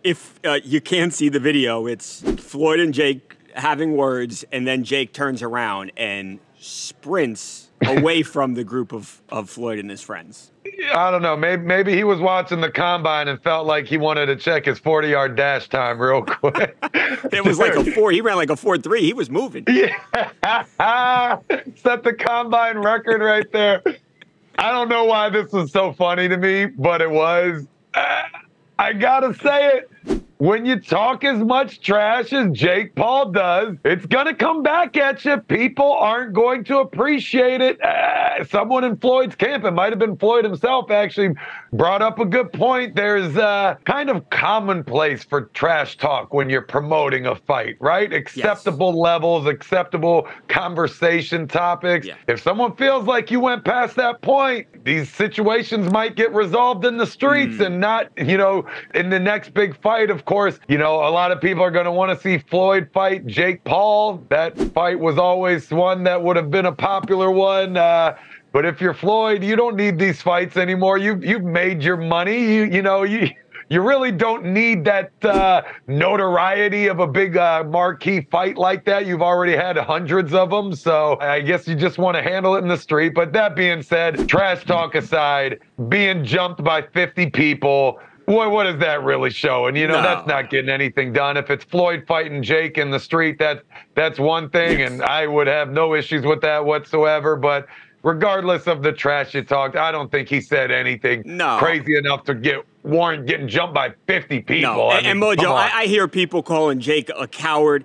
Look 0.07 0.15
at 0.15 0.21
him! 0.21 0.38
if 0.44 0.45
uh, 0.45 0.59
you 0.63 0.81
can't 0.81 1.13
see 1.13 1.30
the 1.30 1.39
video, 1.39 1.86
it's 1.86 2.21
Floyd 2.38 2.80
and 2.80 2.94
Jake 2.94 3.36
having 3.56 3.98
words, 3.98 4.45
and 4.51 4.65
then 4.65 4.83
Jake 4.83 5.13
turns 5.13 5.44
around 5.44 5.92
and 5.98 6.39
sprints 6.59 7.69
away 7.86 8.24
from 8.24 8.54
the 8.54 8.63
group 8.63 8.94
of, 8.94 9.21
of 9.30 9.50
Floyd 9.50 9.80
and 9.80 9.89
his 9.89 10.01
friends. 10.01 10.51
I 10.94 11.12
don't 11.12 11.21
know. 11.21 11.36
Maybe 11.36 11.63
maybe 11.63 11.95
he 11.95 12.04
was 12.04 12.19
watching 12.19 12.62
the 12.62 12.71
combine 12.71 13.27
and 13.27 13.42
felt 13.42 13.65
like 13.65 13.88
he 13.88 13.98
wanted 13.98 14.27
to 14.27 14.36
check 14.36 14.65
his 14.65 14.80
40 14.80 15.09
yard 15.09 15.36
dash 15.36 15.68
time 15.69 16.00
real 16.00 16.21
quick. 16.25 16.77
It 17.31 17.44
was 17.44 17.57
like 17.57 17.75
a 17.75 17.83
four. 17.92 18.12
He 18.12 18.21
ran 18.21 18.36
like 18.36 18.50
a 18.50 18.56
four 18.56 18.77
three. 18.77 19.01
He 19.01 19.13
was 19.13 19.30
moving. 19.30 19.65
Yeah. 20.48 21.39
Set 21.75 22.04
the 22.04 22.13
combine 22.13 22.77
record 22.77 23.21
right 23.21 23.51
there. 23.51 23.81
I 24.59 24.71
don't 24.71 24.89
know 24.89 25.06
why 25.06 25.30
this 25.30 25.51
was 25.51 25.71
so 25.71 25.94
funny 25.94 26.27
to 26.27 26.38
me, 26.38 26.65
but 26.68 27.01
it 27.01 27.09
was. 27.09 27.65
Uh, 27.94 28.24
I 28.80 28.94
gotta 28.94 29.33
say 29.33 29.77
it. 29.77 29.92
When 30.39 30.68
you 30.68 30.80
talk 30.80 31.24
as 31.24 31.39
much 31.39 31.81
trash 31.81 32.31
as 32.31 32.51
Jake 32.51 32.94
Paul 32.94 33.31
does, 33.31 33.75
it's 33.84 34.06
gonna 34.06 34.36
come 34.36 34.62
back 34.62 34.95
at 34.95 35.25
you. 35.25 35.38
People 35.38 35.92
aren't 35.94 36.34
going 36.34 36.63
to 36.66 36.78
appreciate 36.78 37.60
it. 37.60 37.81
Uh, 37.84 38.45
someone 38.45 38.84
in 38.84 38.98
Floyd's 38.98 39.36
camp, 39.36 39.63
it 39.63 39.72
might 39.72 39.92
have 39.92 39.98
been 39.98 40.16
Floyd 40.16 40.45
himself, 40.45 40.92
actually 40.92 41.34
brought 41.78 42.02
up 42.02 42.20
a 42.20 42.26
good 42.26 42.52
point. 42.52 42.96
There's 42.96 43.38
uh, 43.38 43.76
kind 43.86 44.10
of 44.10 44.28
commonplace 44.30 45.24
for 45.24 45.42
trash 45.54 45.98
talk 45.98 46.34
when 46.34 46.50
you're 46.50 46.64
promoting 46.64 47.28
a 47.28 47.36
fight, 47.36 47.76
right? 47.80 48.12
Acceptable 48.12 49.00
levels, 49.00 49.46
acceptable 49.46 50.28
conversation 50.48 51.48
topics. 51.48 52.07
Yeah. 52.07 52.16
If 52.28 52.42
someone 52.42 52.76
feels 52.76 53.06
like 53.06 53.30
you 53.30 53.40
went 53.40 53.64
past 53.64 53.96
that 53.98 54.22
point, 54.22 54.68
these 54.84 55.10
situations 55.14 55.92
might 55.92 56.16
get 56.16 56.34
resolved 56.34 56.86
in 56.86 56.98
the 56.98 57.06
streets 57.06 57.60
and 57.60 57.80
not, 57.80 58.10
you 58.18 58.38
know, 58.38 58.66
in 58.96 59.10
the 59.10 59.19
next 59.19 59.54
big 59.54 59.80
fight. 59.81 60.10
Of 60.10 60.26
course, 60.26 60.60
you 60.68 60.78
know, 60.78 60.96
a 60.96 61.12
lot 61.12 61.31
of 61.31 61.40
people 61.40 61.64
are 61.64 61.72
going 61.72 61.86
to 61.86 61.92
want 61.92 62.12
to 62.12 62.22
see 62.22 62.40
Floyd 62.40 62.90
fight 62.94 63.28
Jake 63.28 63.64
Paul. 63.64 64.24
That 64.30 64.57
fight 64.74 65.00
was 65.00 65.18
always 65.18 65.69
one 65.69 66.04
that 66.04 66.22
would 66.24 66.36
have 66.38 66.50
been 66.50 66.66
a 66.66 66.72
popular 66.72 67.30
one. 67.30 67.78
Uh, 67.78 68.18
but 68.57 68.66
if 68.66 68.81
you're 68.81 68.95
Floyd, 68.95 69.44
you 69.44 69.56
don't 69.56 69.76
need 69.76 69.99
these 69.99 70.19
fights 70.19 70.57
anymore. 70.57 70.97
You've 70.97 71.23
you've 71.23 71.44
made 71.44 71.83
your 71.83 71.95
money. 71.95 72.56
You 72.56 72.64
you 72.64 72.81
know 72.81 73.04
you. 73.04 73.30
You 73.69 73.81
really 73.81 74.11
don't 74.11 74.45
need 74.45 74.83
that 74.85 75.11
uh, 75.23 75.61
notoriety 75.85 76.87
of 76.87 76.99
a 76.99 77.06
big 77.06 77.37
uh, 77.37 77.66
marquee 77.66 78.21
fight 78.31 78.57
like 78.57 78.83
that. 78.85 79.06
You've 79.06 79.21
already 79.21 79.56
had 79.56 79.78
hundreds 79.78 80.33
of 80.33 80.49
them, 80.49 80.73
so 80.73 81.19
I 81.19 81.42
guess 81.42 81.68
you 81.68 81.76
just 81.76 81.99
want 81.99 82.18
to 82.18 82.23
handle 82.23 82.56
it 82.56 82.64
in 82.64 82.68
the 82.68 82.78
street. 82.78 83.14
But 83.14 83.31
that 83.33 83.56
being 83.56 83.83
said, 83.83 84.28
trash 84.28 84.66
talk 84.66 84.95
aside, 84.95 85.59
being 85.87 86.26
jumped 86.26 86.64
by 86.64 86.81
50 86.81 87.30
people, 87.30 87.99
what 88.28 88.52
what 88.52 88.68
is 88.68 88.78
that 88.80 89.04
really 89.04 89.30
showing? 89.30 89.76
You 89.76 89.87
know, 89.87 89.95
No. 89.95 90.02
that's 90.02 90.28
not 90.28 90.49
getting 90.49 90.69
anything 90.69 91.14
done. 91.14 91.37
If 91.37 91.49
it's 91.49 91.64
Floyd 91.64 92.06
fighting 92.07 92.44
Jake 92.44 92.78
in 92.78 92.90
the 92.90 92.99
street, 92.99 93.37
that 93.40 93.64
that's 93.95 94.19
one 94.19 94.49
thing, 94.49 94.81
and 94.81 95.02
I 95.04 95.28
would 95.28 95.47
have 95.47 95.71
no 95.71 95.95
issues 95.95 96.26
with 96.26 96.42
that 96.42 96.66
whatsoever. 96.66 97.37
But 97.37 97.68
regardless 98.04 98.68
of 98.68 98.83
the 98.83 98.92
trash 98.92 99.33
you 99.33 99.44
talked, 99.44 99.75
I 99.75 99.92
don't 99.92 100.11
think 100.11 100.30
he 100.30 100.42
said 100.42 100.71
anything 100.71 101.23
No. 101.25 101.57
crazy 101.59 101.97
enough 101.97 102.23
to 102.25 102.33
get 102.35 102.63
Warren 102.83 103.25
getting 103.25 103.47
jumped 103.47 103.73
by 103.73 103.94
50 104.07 104.42
people. 104.42 104.73
No, 104.73 104.87
I 104.87 104.97
and, 104.99 105.07
and 105.07 105.21
Mojo. 105.21 105.51
I, 105.51 105.81
I 105.81 105.85
hear 105.87 106.07
people 106.07 106.42
calling 106.44 106.80
Jake 106.80 107.09
a 107.18 107.27
coward. 107.27 107.83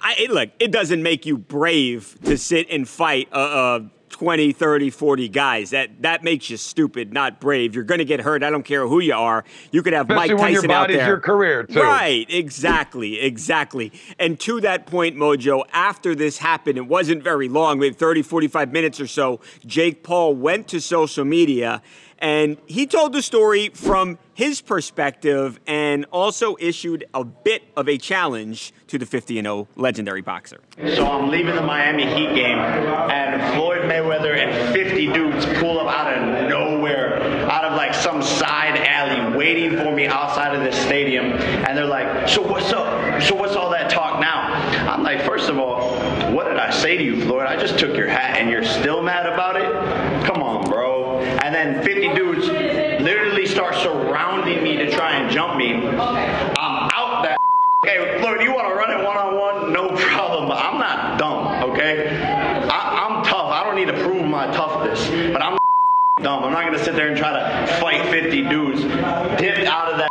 I 0.00 0.14
it, 0.18 0.30
look, 0.30 0.50
it 0.60 0.70
doesn't 0.70 1.02
make 1.02 1.26
you 1.26 1.36
brave 1.38 2.16
to 2.24 2.36
sit 2.38 2.68
and 2.70 2.86
fight 2.88 3.28
uh, 3.32 3.36
uh, 3.36 3.80
20, 4.18 4.52
30, 4.52 4.88
40 4.88 5.28
guys. 5.28 5.70
That 5.70 6.00
that 6.00 6.24
makes 6.24 6.48
you 6.48 6.56
stupid, 6.56 7.12
not 7.12 7.38
brave. 7.38 7.74
You're 7.74 7.84
going 7.84 7.98
to 7.98 8.04
get 8.06 8.20
hurt. 8.20 8.42
I 8.42 8.48
don't 8.48 8.62
care 8.62 8.86
who 8.88 8.98
you 8.98 9.14
are. 9.14 9.44
You 9.72 9.82
could 9.82 9.92
have 9.92 10.08
Especially 10.08 10.34
Mike 10.34 10.42
when 10.42 10.52
your 10.52 10.62
Tyson 10.62 10.70
out 10.70 10.82
body's 10.84 10.96
there. 10.96 11.06
your 11.08 11.20
career, 11.20 11.64
too. 11.64 11.82
Right, 11.82 12.26
exactly, 12.30 13.20
exactly. 13.20 13.92
And 14.18 14.40
to 14.40 14.62
that 14.62 14.86
point, 14.86 15.16
Mojo, 15.16 15.64
after 15.70 16.14
this 16.14 16.38
happened, 16.38 16.78
it 16.78 16.86
wasn't 16.86 17.22
very 17.22 17.48
long, 17.50 17.78
maybe 17.78 17.94
30, 17.94 18.22
45 18.22 18.72
minutes 18.72 19.00
or 19.00 19.06
so, 19.06 19.40
Jake 19.66 20.02
Paul 20.02 20.34
went 20.34 20.66
to 20.68 20.80
social 20.80 21.26
media 21.26 21.82
And 22.18 22.56
he 22.66 22.86
told 22.86 23.12
the 23.12 23.22
story 23.22 23.70
from 23.70 24.18
his 24.34 24.60
perspective 24.60 25.60
and 25.66 26.06
also 26.12 26.56
issued 26.58 27.04
a 27.14 27.24
bit 27.24 27.62
of 27.76 27.88
a 27.88 27.98
challenge 27.98 28.72
to 28.88 28.98
the 28.98 29.06
50 29.06 29.40
0 29.40 29.68
legendary 29.76 30.22
boxer. 30.22 30.60
So 30.94 31.06
I'm 31.06 31.30
leaving 31.30 31.54
the 31.54 31.62
Miami 31.62 32.04
Heat 32.04 32.34
game, 32.34 32.58
and 32.58 33.54
Floyd 33.54 33.82
Mayweather 33.82 34.36
and 34.36 34.74
50 34.74 35.12
dudes 35.12 35.46
pull 35.58 35.78
up 35.78 35.88
out 35.88 36.12
of 36.12 36.48
nowhere, 36.48 37.22
out 37.50 37.64
of 37.64 37.76
like 37.76 37.94
some 37.94 38.22
side 38.22 38.78
alley, 38.78 39.36
waiting 39.36 39.76
for 39.76 39.92
me 39.92 40.06
outside 40.06 40.54
of 40.54 40.62
this 40.62 40.76
stadium. 40.76 41.32
And 41.32 41.76
they're 41.76 41.84
like, 41.86 42.28
"So 42.28 42.42
what's 42.42 42.72
up? 42.72 43.22
So 43.22 43.34
what's 43.34 43.56
all 43.56 43.70
that 43.70 43.90
talk 43.90 44.20
now?" 44.20 44.52
I'm 44.90 45.02
like, 45.02 45.22
first 45.26 45.50
of 45.50 45.58
all, 45.58 45.90
what 46.32 46.44
did 46.44 46.56
I 46.56 46.70
say 46.70 46.96
to 46.96 47.04
you, 47.04 47.22
Floyd? 47.22 47.46
I 47.46 47.56
just 47.60 47.78
took 47.78 47.96
your 47.96 48.08
hat, 48.08 48.38
and 48.38 48.50
you're 48.50 48.64
still 48.64 49.02
mad 49.02 49.26
about 49.26 49.56
it? 49.56 50.26
Come 50.26 50.42
on, 50.42 50.64
bro. 50.64 51.18
And 51.20 51.54
then 51.54 51.84
50 51.84 52.14
dudes 52.14 52.46
literally 52.48 53.44
start 53.56 53.74
surrounding 53.76 54.62
me 54.62 54.76
to 54.76 54.90
try 54.90 55.16
and 55.16 55.30
jump 55.32 55.56
me. 55.56 55.72
I'm 55.72 56.90
out 56.92 57.22
that. 57.24 57.38
Hey, 57.84 58.18
Floyd, 58.18 58.42
you 58.42 58.52
want 58.52 58.68
to 58.68 58.74
run 58.74 58.90
it 58.90 59.04
one 59.04 59.16
on 59.16 59.38
one? 59.38 59.72
No 59.72 59.88
problem. 59.96 60.48
But 60.48 60.58
I'm 60.58 60.78
not 60.78 61.18
dumb, 61.18 61.70
okay? 61.70 62.18
I, 62.18 63.06
I'm 63.06 63.24
tough. 63.24 63.46
I 63.46 63.62
don't 63.64 63.76
need 63.76 63.86
to 63.86 64.02
prove 64.02 64.26
my 64.26 64.46
toughness, 64.48 65.08
but 65.32 65.40
I'm 65.40 65.56
dumb. 66.22 66.44
I'm 66.44 66.52
not 66.52 66.64
gonna 66.64 66.82
sit 66.82 66.94
there 66.94 67.08
and 67.08 67.16
try 67.16 67.32
to 67.32 67.66
fight 67.80 68.04
50 68.10 68.42
dudes. 68.48 68.82
Dip 68.82 69.66
out 69.68 69.92
of 69.92 69.98
that. 69.98 70.10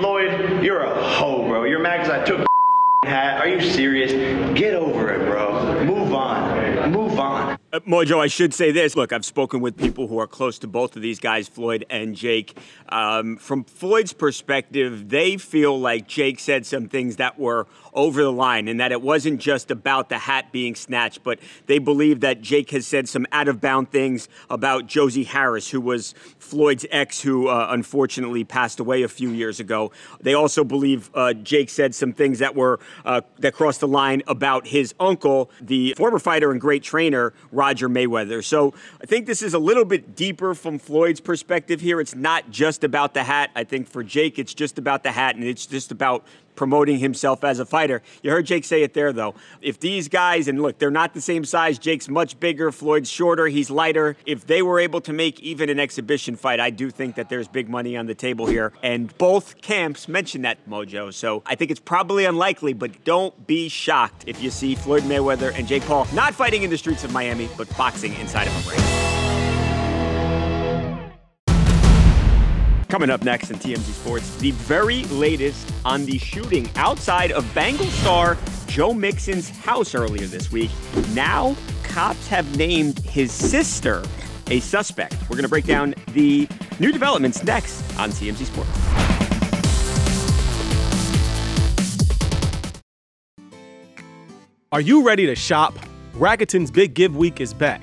Floyd, 0.00 0.64
you're 0.64 0.80
a 0.80 1.02
hoe, 1.02 1.46
bro. 1.46 1.64
You're 1.64 1.80
mad 1.80 1.98
because 1.98 2.10
I 2.10 2.24
took 2.24 2.46
hat. 3.04 3.38
Are 3.38 3.48
you 3.48 3.60
serious? 3.60 4.12
Get 4.58 4.74
over 4.74 5.12
it, 5.12 5.26
bro. 5.26 5.84
Move 5.84 6.14
on. 6.14 6.90
Move 6.90 7.18
on. 7.18 7.53
Uh, 7.74 7.80
Mojo, 7.80 8.20
I 8.20 8.28
should 8.28 8.54
say 8.54 8.70
this. 8.70 8.94
Look, 8.94 9.12
I've 9.12 9.24
spoken 9.24 9.60
with 9.60 9.76
people 9.76 10.06
who 10.06 10.20
are 10.20 10.28
close 10.28 10.60
to 10.60 10.68
both 10.68 10.94
of 10.94 11.02
these 11.02 11.18
guys, 11.18 11.48
Floyd 11.48 11.84
and 11.90 12.14
Jake. 12.14 12.56
Um, 12.88 13.36
from 13.36 13.64
Floyd's 13.64 14.12
perspective, 14.12 15.08
they 15.08 15.36
feel 15.38 15.80
like 15.80 16.06
Jake 16.06 16.38
said 16.38 16.66
some 16.66 16.88
things 16.88 17.16
that 17.16 17.36
were 17.36 17.66
over 17.94 18.22
the 18.22 18.32
line 18.32 18.68
and 18.68 18.80
that 18.80 18.92
it 18.92 19.00
wasn't 19.00 19.40
just 19.40 19.70
about 19.70 20.08
the 20.08 20.18
hat 20.18 20.52
being 20.52 20.74
snatched, 20.74 21.22
but 21.22 21.38
they 21.66 21.78
believe 21.78 22.20
that 22.20 22.40
Jake 22.40 22.70
has 22.70 22.86
said 22.86 23.08
some 23.08 23.26
out 23.32 23.48
of 23.48 23.60
bound 23.60 23.90
things 23.90 24.28
about 24.50 24.86
Josie 24.86 25.24
Harris, 25.24 25.70
who 25.70 25.80
was 25.80 26.14
Floyd's 26.38 26.86
ex, 26.90 27.20
who 27.20 27.48
uh, 27.48 27.68
unfortunately 27.70 28.44
passed 28.44 28.80
away 28.80 29.02
a 29.02 29.08
few 29.08 29.30
years 29.30 29.60
ago. 29.60 29.92
They 30.20 30.34
also 30.34 30.64
believe 30.64 31.10
uh, 31.14 31.34
Jake 31.34 31.70
said 31.70 31.94
some 31.94 32.12
things 32.12 32.38
that 32.40 32.54
were 32.54 32.80
uh, 33.04 33.22
that 33.38 33.54
crossed 33.54 33.80
the 33.80 33.88
line 33.88 34.22
about 34.26 34.66
his 34.66 34.94
uncle, 34.98 35.50
the 35.60 35.94
former 35.96 36.18
fighter 36.18 36.50
and 36.50 36.60
great 36.60 36.82
trainer, 36.82 37.32
Roger 37.52 37.88
Mayweather. 37.88 38.42
So 38.44 38.74
I 39.00 39.06
think 39.06 39.26
this 39.26 39.42
is 39.42 39.54
a 39.54 39.58
little 39.58 39.84
bit 39.84 40.16
deeper 40.16 40.54
from 40.54 40.78
Floyd's 40.78 41.20
perspective 41.20 41.80
here. 41.80 42.00
It's 42.00 42.14
not 42.14 42.50
just 42.50 42.84
about 42.84 43.14
the 43.14 43.24
hat. 43.24 43.50
I 43.54 43.64
think 43.64 43.88
for 43.88 44.02
Jake, 44.02 44.38
it's 44.38 44.54
just 44.54 44.78
about 44.78 45.02
the 45.02 45.12
hat 45.12 45.36
and 45.36 45.44
it's 45.44 45.66
just 45.66 45.92
about 45.92 46.24
promoting 46.56 46.98
himself 46.98 47.44
as 47.44 47.58
a 47.58 47.66
fighter. 47.66 48.02
You 48.22 48.30
heard 48.30 48.46
Jake 48.46 48.64
say 48.64 48.82
it 48.82 48.94
there, 48.94 49.12
though. 49.12 49.34
If 49.60 49.80
these 49.80 50.08
guys, 50.08 50.48
and 50.48 50.60
look, 50.62 50.78
they're 50.78 50.90
not 50.90 51.14
the 51.14 51.20
same 51.20 51.44
size, 51.44 51.78
Jake's 51.78 52.08
much 52.08 52.38
bigger, 52.40 52.72
Floyd's 52.72 53.10
shorter, 53.10 53.46
he's 53.46 53.70
lighter. 53.70 54.16
If 54.26 54.46
they 54.46 54.62
were 54.62 54.80
able 54.80 55.00
to 55.02 55.12
make 55.12 55.40
even 55.40 55.68
an 55.68 55.80
exhibition 55.80 56.36
fight, 56.36 56.60
I 56.60 56.70
do 56.70 56.90
think 56.90 57.16
that 57.16 57.28
there's 57.28 57.48
big 57.48 57.68
money 57.68 57.96
on 57.96 58.06
the 58.06 58.14
table 58.14 58.46
here. 58.46 58.72
And 58.82 59.16
both 59.18 59.60
camps 59.60 60.08
mentioned 60.08 60.44
that, 60.44 60.68
Mojo. 60.68 61.12
So 61.12 61.42
I 61.46 61.54
think 61.54 61.70
it's 61.70 61.80
probably 61.80 62.24
unlikely, 62.24 62.72
but 62.72 63.04
don't 63.04 63.46
be 63.46 63.68
shocked 63.68 64.24
if 64.26 64.42
you 64.42 64.50
see 64.50 64.74
Floyd 64.74 65.02
Mayweather 65.04 65.52
and 65.54 65.66
Jake 65.66 65.82
Paul 65.84 66.06
not 66.12 66.34
fighting 66.34 66.62
in 66.62 66.70
the 66.70 66.78
streets 66.78 67.04
of 67.04 67.12
Miami, 67.12 67.48
but 67.56 67.68
boxing 67.76 68.14
inside 68.14 68.46
of 68.46 68.66
a 68.66 68.70
ring. 68.70 69.13
Coming 72.94 73.10
up 73.10 73.24
next 73.24 73.50
in 73.50 73.58
TMZ 73.58 73.92
Sports, 73.92 74.36
the 74.36 74.52
very 74.52 75.02
latest 75.06 75.68
on 75.84 76.04
the 76.04 76.16
shooting 76.16 76.70
outside 76.76 77.32
of 77.32 77.52
Bengal 77.52 77.86
star 77.86 78.38
Joe 78.68 78.94
Mixon's 78.94 79.50
house 79.50 79.96
earlier 79.96 80.26
this 80.26 80.52
week. 80.52 80.70
Now, 81.12 81.56
cops 81.82 82.28
have 82.28 82.56
named 82.56 83.00
his 83.00 83.32
sister 83.32 84.04
a 84.48 84.60
suspect. 84.60 85.16
We're 85.22 85.34
going 85.34 85.42
to 85.42 85.48
break 85.48 85.64
down 85.64 85.96
the 86.12 86.46
new 86.78 86.92
developments 86.92 87.42
next 87.42 87.82
on 87.98 88.10
TMZ 88.10 88.44
Sports. 88.44 88.70
Are 94.70 94.80
you 94.80 95.04
ready 95.04 95.26
to 95.26 95.34
shop? 95.34 95.74
Rakuten's 96.12 96.70
Big 96.70 96.94
Give 96.94 97.16
Week 97.16 97.40
is 97.40 97.52
back. 97.52 97.82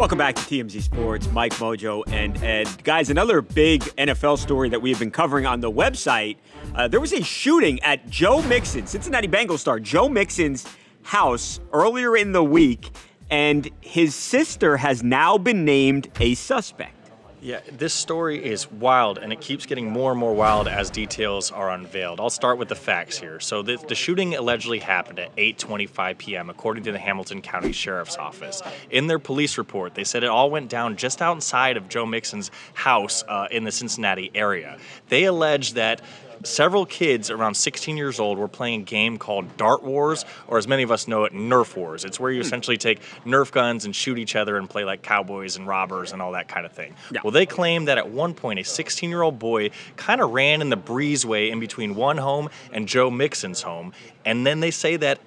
Welcome 0.00 0.16
back 0.16 0.34
to 0.36 0.40
TMZ 0.40 0.80
Sports. 0.80 1.30
Mike 1.30 1.52
Mojo 1.56 2.02
and 2.10 2.42
Ed. 2.42 2.68
Guys, 2.84 3.10
another 3.10 3.42
big 3.42 3.82
NFL 3.98 4.38
story 4.38 4.70
that 4.70 4.80
we 4.80 4.88
have 4.88 4.98
been 4.98 5.10
covering 5.10 5.44
on 5.44 5.60
the 5.60 5.70
website. 5.70 6.38
Uh, 6.74 6.88
there 6.88 7.00
was 7.00 7.12
a 7.12 7.22
shooting 7.22 7.78
at 7.82 8.08
Joe 8.08 8.40
Mixon, 8.44 8.86
Cincinnati 8.86 9.28
Bengals 9.28 9.58
star 9.58 9.78
Joe 9.78 10.08
Mixon's 10.08 10.66
house 11.02 11.60
earlier 11.74 12.16
in 12.16 12.32
the 12.32 12.42
week, 12.42 12.92
and 13.30 13.68
his 13.82 14.14
sister 14.14 14.78
has 14.78 15.02
now 15.02 15.36
been 15.36 15.66
named 15.66 16.08
a 16.18 16.34
suspect. 16.34 16.99
Yeah, 17.42 17.60
this 17.72 17.94
story 17.94 18.44
is 18.44 18.70
wild, 18.70 19.16
and 19.16 19.32
it 19.32 19.40
keeps 19.40 19.64
getting 19.64 19.90
more 19.90 20.10
and 20.10 20.20
more 20.20 20.34
wild 20.34 20.68
as 20.68 20.90
details 20.90 21.50
are 21.50 21.70
unveiled. 21.70 22.20
I'll 22.20 22.28
start 22.28 22.58
with 22.58 22.68
the 22.68 22.74
facts 22.74 23.18
here. 23.18 23.40
So, 23.40 23.62
the, 23.62 23.76
the 23.88 23.94
shooting 23.94 24.34
allegedly 24.34 24.78
happened 24.78 25.18
at 25.18 25.34
8:25 25.36 26.18
p.m., 26.18 26.50
according 26.50 26.84
to 26.84 26.92
the 26.92 26.98
Hamilton 26.98 27.40
County 27.40 27.72
Sheriff's 27.72 28.18
Office. 28.18 28.60
In 28.90 29.06
their 29.06 29.18
police 29.18 29.56
report, 29.56 29.94
they 29.94 30.04
said 30.04 30.22
it 30.22 30.28
all 30.28 30.50
went 30.50 30.68
down 30.68 30.96
just 30.96 31.22
outside 31.22 31.78
of 31.78 31.88
Joe 31.88 32.04
Mixon's 32.04 32.50
house 32.74 33.24
uh, 33.26 33.48
in 33.50 33.64
the 33.64 33.72
Cincinnati 33.72 34.30
area. 34.34 34.76
They 35.08 35.24
allege 35.24 35.72
that 35.74 36.02
several 36.42 36.86
kids 36.86 37.30
around 37.30 37.54
16 37.54 37.96
years 37.96 38.20
old 38.20 38.38
were 38.38 38.48
playing 38.48 38.82
a 38.82 38.84
game 38.84 39.18
called 39.18 39.56
Dart 39.56 39.82
Wars, 39.82 40.24
or 40.48 40.58
as 40.58 40.66
many 40.66 40.82
of 40.82 40.90
us 40.90 41.08
know 41.08 41.24
it, 41.24 41.32
Nerf 41.32 41.76
Wars. 41.76 42.04
It's 42.04 42.18
where 42.18 42.30
you 42.30 42.40
hmm. 42.40 42.46
essentially 42.46 42.76
take 42.76 43.00
Nerf 43.24 43.52
guns 43.52 43.84
and 43.84 43.94
shoot 43.94 44.18
each 44.18 44.36
other 44.36 44.56
and 44.56 44.68
play 44.68 44.84
like 44.84 45.02
cowboys 45.02 45.56
and 45.56 45.66
robbers 45.66 46.12
and 46.12 46.22
all 46.22 46.32
that 46.32 46.48
kind 46.48 46.66
of 46.66 46.72
thing. 46.72 46.94
Well, 47.22 47.30
they 47.30 47.46
claim 47.46 47.86
that 47.86 47.98
at 47.98 48.10
one 48.10 48.34
point 48.34 48.58
a 48.60 48.64
16 48.64 49.08
year 49.08 49.22
old 49.22 49.38
boy 49.38 49.70
kind 49.96 50.20
of 50.20 50.30
ran 50.30 50.60
in 50.60 50.70
the 50.70 50.76
breezeway 50.76 51.50
in 51.50 51.60
between 51.60 51.94
one 51.94 52.16
home 52.16 52.50
and 52.72 52.88
Joe 52.88 53.10
Mixon's 53.10 53.62
home, 53.62 53.92
and 54.24 54.46
then 54.46 54.60
they 54.60 54.70
say 54.70 54.96
that 54.96 55.20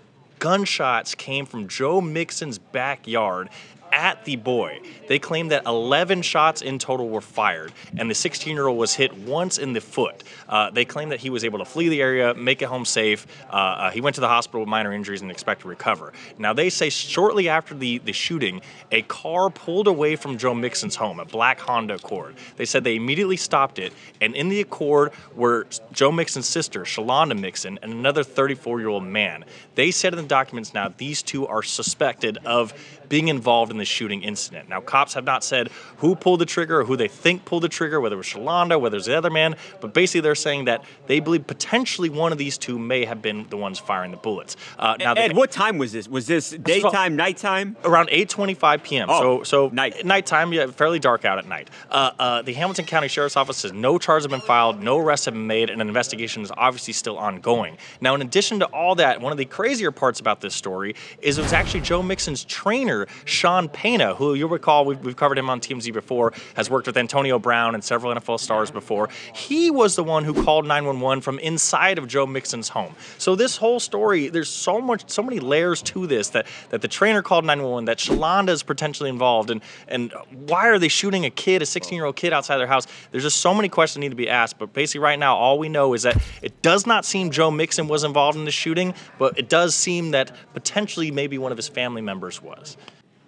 gunshots 0.43 1.15
came 1.15 1.46
from 1.46 1.70
Joe 1.70 2.01
Mixon's 2.01 2.58
backyard 2.58 3.50
at 3.93 4.25
the 4.25 4.35
boy. 4.35 4.81
They 5.07 5.19
claim 5.19 5.50
that 5.50 5.65
11 5.65 6.23
shots 6.23 6.62
in 6.62 6.79
total 6.79 7.07
were 7.07 7.21
fired, 7.21 7.71
and 7.95 8.09
the 8.09 8.15
16 8.15 8.53
year 8.53 8.67
old 8.67 8.77
was 8.77 8.95
hit 8.95 9.15
once 9.15 9.57
in 9.59 9.73
the 9.73 9.81
foot. 9.81 10.23
Uh, 10.50 10.71
they 10.71 10.83
claim 10.83 11.09
that 11.09 11.19
he 11.19 11.29
was 11.29 11.45
able 11.45 11.59
to 11.59 11.65
flee 11.65 11.89
the 11.89 12.01
area, 12.01 12.33
make 12.33 12.62
it 12.62 12.65
home 12.65 12.85
safe. 12.85 13.27
Uh, 13.50 13.53
uh, 13.53 13.91
he 13.91 14.01
went 14.01 14.15
to 14.15 14.21
the 14.21 14.27
hospital 14.27 14.62
with 14.62 14.69
minor 14.69 14.91
injuries 14.91 15.21
and 15.21 15.29
expect 15.29 15.62
to 15.62 15.67
recover. 15.67 16.12
Now, 16.39 16.53
they 16.53 16.69
say 16.69 16.89
shortly 16.89 17.47
after 17.47 17.75
the, 17.75 18.00
the 18.00 18.13
shooting, 18.13 18.62
a 18.91 19.03
car 19.03 19.50
pulled 19.50 19.88
away 19.88 20.15
from 20.15 20.38
Joe 20.38 20.55
Mixon's 20.55 20.95
home, 20.95 21.19
a 21.19 21.25
black 21.25 21.59
Honda 21.59 21.95
Accord. 21.95 22.35
They 22.57 22.65
said 22.65 22.83
they 22.83 22.95
immediately 22.95 23.38
stopped 23.38 23.77
it, 23.77 23.93
and 24.19 24.35
in 24.35 24.50
the 24.50 24.62
Accord 24.62 25.12
were 25.35 25.67
Joe 25.91 26.12
Mixon's 26.12 26.47
sister, 26.47 26.81
Shalonda 26.81 27.39
Mixon, 27.39 27.77
and 27.83 27.93
another 27.93 28.23
34 28.23 28.79
year 28.79 28.89
old 28.89 29.03
man. 29.03 29.45
They 29.75 29.91
said 29.91 30.13
in 30.13 30.17
the 30.17 30.27
documents 30.27 30.73
now 30.73 30.91
these 30.97 31.21
two 31.21 31.45
are 31.45 31.62
suspected 31.62 32.39
of 32.45 32.73
being 33.13 33.27
involved 33.27 33.72
in 33.72 33.77
the 33.77 33.86
shooting 33.86 34.24
incident. 34.24 34.67
Now, 34.67 34.82
cops 34.82 35.13
have 35.13 35.24
not 35.24 35.43
said 35.43 35.70
who 35.98 36.15
pulled 36.15 36.39
the 36.39 36.48
trigger 36.48 36.79
or 36.79 36.84
who 36.84 36.98
they 36.98 37.08
think 37.08 37.46
pulled 37.46 37.62
the 37.62 37.70
trigger, 37.70 38.01
whether 38.01 38.15
it 38.15 38.17
was 38.17 38.25
Shalonda, 38.25 38.82
whether 38.82 38.96
it 38.96 38.98
was 38.98 39.05
the 39.05 39.15
other 39.15 39.29
man, 39.29 39.55
but 39.82 39.93
basically 39.93 40.22
they're 40.22 40.34
saying 40.34 40.65
that 40.65 40.84
they 41.05 41.20
believe 41.20 41.46
potentially 41.46 42.10
one 42.10 42.32
of 42.32 42.39
these 42.39 42.58
two 42.58 42.79
may 42.79 43.05
have 43.05 43.22
been 43.22 43.46
the 43.51 43.55
ones 43.55 43.77
firing 43.77 44.10
the 44.10 44.17
bullets. 44.17 44.58
Uh, 44.79 44.96
now, 44.98 45.13
Ed, 45.13 45.29
the, 45.29 45.36
what 45.36 45.51
time 45.51 45.77
was 45.77 45.91
this? 45.91 46.08
Was 46.08 46.25
this 46.25 46.50
daytime, 46.50 47.15
nighttime? 47.15 47.75
around 47.84 48.10
8:25 48.10 48.82
p.m. 48.82 49.10
Oh, 49.12 49.43
so 49.43 49.43
so 49.43 49.70
night 49.70 50.03
nighttime, 50.03 50.51
yeah, 50.51 50.65
fairly 50.65 50.98
dark 50.98 51.24
out 51.24 51.38
at 51.38 51.48
night. 51.48 51.70
Uh, 51.91 52.12
uh, 52.17 52.41
the 52.41 52.53
Hamilton 52.53 52.86
County 52.86 53.10
Sheriff's 53.10 53.38
Office 53.38 53.58
says 53.58 53.74
no 53.74 54.00
charges 54.00 54.24
have 54.25 54.32
been 54.32 54.41
filed, 54.41 54.82
no 54.82 54.98
arrests 54.98 55.25
have 55.25 55.36
been 55.36 55.46
made, 55.46 55.70
and 55.70 55.82
an 55.84 55.88
investigation 55.88 56.41
is 56.41 56.51
obviously 56.58 56.93
still 56.93 57.20
ongoing. 57.20 57.77
Now, 58.01 58.15
in 58.15 58.24
addition 58.24 58.58
to 58.60 58.65
all 58.65 58.96
that, 58.96 59.22
one 59.22 59.32
of 59.32 59.38
the 59.38 59.46
crazier 59.46 59.91
parts 59.91 60.20
about 60.20 60.41
this 60.41 60.55
story 60.55 60.96
is 61.22 61.38
it 61.38 61.43
was 61.43 61.53
actually 61.53 61.82
Joe 61.82 62.01
Mixon's 62.01 62.43
trainer, 62.46 63.02
Sean 63.25 63.69
Pena, 63.69 64.15
who 64.15 64.33
you'll 64.33 64.50
recall 64.50 64.86
we've, 64.86 65.00
we've 65.00 65.15
covered 65.15 65.38
him 65.38 65.50
on 65.50 65.60
TMZ 65.60 65.91
before, 65.93 66.33
has 66.55 66.69
worked 66.69 66.88
with 66.88 66.98
Antonio 66.98 67.39
Brown 67.39 67.75
and 67.75 67.83
several 67.83 68.13
NFL 68.13 68.39
stars 68.39 68.72
before. 68.72 69.10
He 69.33 69.72
was 69.72 69.95
the 69.95 70.03
one 70.03 70.24
who 70.24 70.43
called 70.43 70.65
911 70.65 71.22
from 71.22 71.39
inside 71.39 71.98
of 71.98 72.07
Joe 72.07 72.25
Mixon's 72.25 72.69
home. 72.69 72.95
So 73.17 73.36
this 73.36 73.57
whole 73.57 73.79
story, 73.79 74.29
there's 74.29 74.50
so 74.50 74.81
much, 74.81 75.10
so 75.10 75.24
many 75.24 75.39
layers 75.39 75.81
to 75.83 76.07
this 76.07 76.29
that 76.29 76.48
that 76.69 76.81
the 76.81 76.88
trainer 76.88 77.22
called 77.22 77.45
911, 77.45 77.86
that 77.86 77.98
Shalonda 77.98 78.50
is 78.50 78.63
potentially 78.63 79.10
involved, 79.10 79.50
and 79.50 79.62
and 79.88 80.13
why 80.48 80.67
are 80.67 80.79
they 80.79 80.88
shooting 80.88 81.25
a 81.25 81.29
kid, 81.29 81.62
a 81.62 81.65
16 81.65 81.95
year 81.95 82.05
old 82.05 82.15
kid 82.15 82.33
outside 82.33 82.57
their 82.57 82.67
house? 82.67 82.88
There's 83.12 83.24
just 83.24 83.38
so 83.38 83.53
many 83.53 83.69
questions 83.69 83.95
that 83.95 84.00
need 84.01 84.10
to 84.10 84.15
be 84.15 84.29
asked. 84.29 84.57
But 84.57 84.74
basically, 84.74 85.01
right 85.01 85.19
now, 85.19 85.36
all 85.36 85.60
we 85.60 85.69
know 85.69 85.93
is 85.93 86.03
that 86.03 86.22
it 86.41 86.62
does 86.62 86.86
not 86.86 87.05
seem 87.05 87.31
Joe 87.31 87.51
Mixon 87.51 87.88
was 87.88 88.03
involved 88.03 88.38
in 88.38 88.45
the 88.45 88.51
shooting, 88.51 88.93
but 89.19 89.38
it 89.38 89.50
does 89.50 89.75
seem 89.75 90.12
that 90.12 90.36
potentially 90.53 91.12
maybe 91.12 91.38
one 91.38 91.51
of 91.51 91.57
his 91.57 91.67
family 91.67 92.01
members 92.01 92.41
was. 92.41 92.77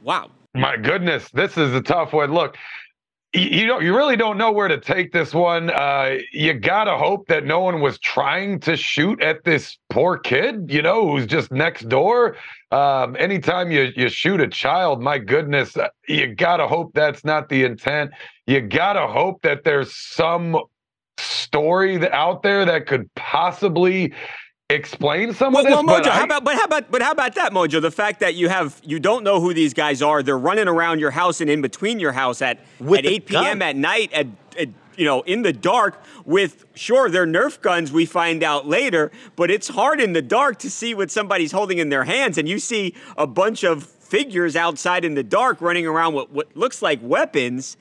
Wow. 0.05 0.29
My 0.53 0.77
goodness, 0.77 1.31
this 1.31 1.57
is 1.57 1.74
a 1.74 1.81
tough 1.81 2.13
one. 2.13 2.31
Look, 2.31 2.57
you 3.33 3.65
don't, 3.65 3.83
you 3.83 3.95
really 3.95 4.15
don't 4.15 4.38
know 4.38 4.51
where 4.51 4.67
to 4.67 4.79
take 4.79 5.12
this 5.12 5.33
one. 5.33 5.71
Uh, 5.71 6.17
you 6.31 6.53
gotta 6.53 6.95
hope 6.95 7.27
that 7.27 7.43
no 7.43 7.59
one 7.62 7.81
was 7.81 7.97
trying 7.97 8.59
to 8.59 8.77
shoot 8.77 9.19
at 9.24 9.43
this 9.45 9.79
poor 9.89 10.19
kid, 10.19 10.67
you 10.69 10.83
know, 10.83 11.09
who's 11.09 11.25
just 11.25 11.51
next 11.51 11.89
door. 11.89 12.38
Um, 12.71 13.15
anytime 13.17 13.71
you 13.71 13.91
you 13.95 14.07
shoot 14.09 14.39
a 14.41 14.47
child, 14.47 15.01
my 15.01 15.17
goodness, 15.17 15.75
uh, 15.75 15.88
you 16.07 16.35
gotta 16.35 16.67
hope 16.67 16.93
that's 16.93 17.25
not 17.25 17.50
the 17.50 17.63
intent. 17.63 18.12
You 18.45 18.62
gotta 18.62 19.07
hope 19.07 19.41
that 19.41 19.63
there's 19.63 19.95
some 19.95 20.55
story 21.17 22.07
out 22.12 22.43
there 22.43 22.63
that 22.63 22.85
could 22.85 23.09
possibly 23.15 24.13
explain 24.79 25.31
some 25.34 25.53
Well, 25.53 25.62
of 25.62 25.67
this. 25.67 25.74
well 25.75 25.84
but 25.86 26.03
Mojo, 26.03 26.07
I- 26.10 26.15
how 26.17 26.24
about 26.24 26.43
but 26.43 26.55
how 26.55 26.63
about 26.63 26.91
but 26.91 27.01
how 27.01 27.12
about 27.12 27.36
that, 27.36 27.51
Mojo? 27.51 27.79
The 27.81 27.91
fact 27.91 28.19
that 28.22 28.34
you 28.36 28.50
have 28.50 28.79
you 28.84 29.00
don't 29.00 29.24
know 29.24 29.39
who 29.39 29.53
these 29.53 29.74
guys 29.75 30.01
are, 30.01 30.24
they're 30.24 30.38
running 30.38 30.67
around 30.67 31.00
your 31.00 31.12
house 31.12 31.39
and 31.41 31.50
in 31.50 31.62
between 31.62 32.00
your 32.00 32.12
house 32.13 32.41
at 32.41 32.60
at 32.81 33.05
8 33.05 33.25
p.m. 33.27 33.43
gun. 33.43 33.62
at 33.62 33.75
night 33.75 34.12
at, 34.12 34.27
at 34.57 34.69
you 34.98 35.05
know 35.05 35.22
in 35.22 35.43
the 35.43 35.53
dark 35.53 36.01
with 36.25 36.65
sure 36.74 37.10
they're 37.10 37.27
Nerf 37.27 37.62
guns. 37.62 37.91
We 37.91 38.07
find 38.07 38.41
out 38.41 38.67
later, 38.67 39.12
but 39.36 39.51
it's 39.51 39.67
hard 39.67 40.01
in 40.01 40.13
the 40.13 40.22
dark 40.24 40.57
to 40.60 40.72
see 40.72 40.95
what 40.95 41.12
somebody's 41.12 41.51
holding 41.51 41.77
in 41.77 41.89
their 41.89 42.05
hands, 42.05 42.39
and 42.39 42.50
you 42.50 42.57
see 42.57 42.95
a 43.17 43.27
bunch 43.27 43.63
of 43.63 43.84
figures 43.84 44.55
outside 44.55 45.05
in 45.05 45.13
the 45.13 45.24
dark 45.24 45.62
running 45.62 45.86
around 45.86 46.15
with 46.15 46.29
what 46.31 46.57
looks 46.57 46.81
like 46.81 47.00
weapons. 47.03 47.77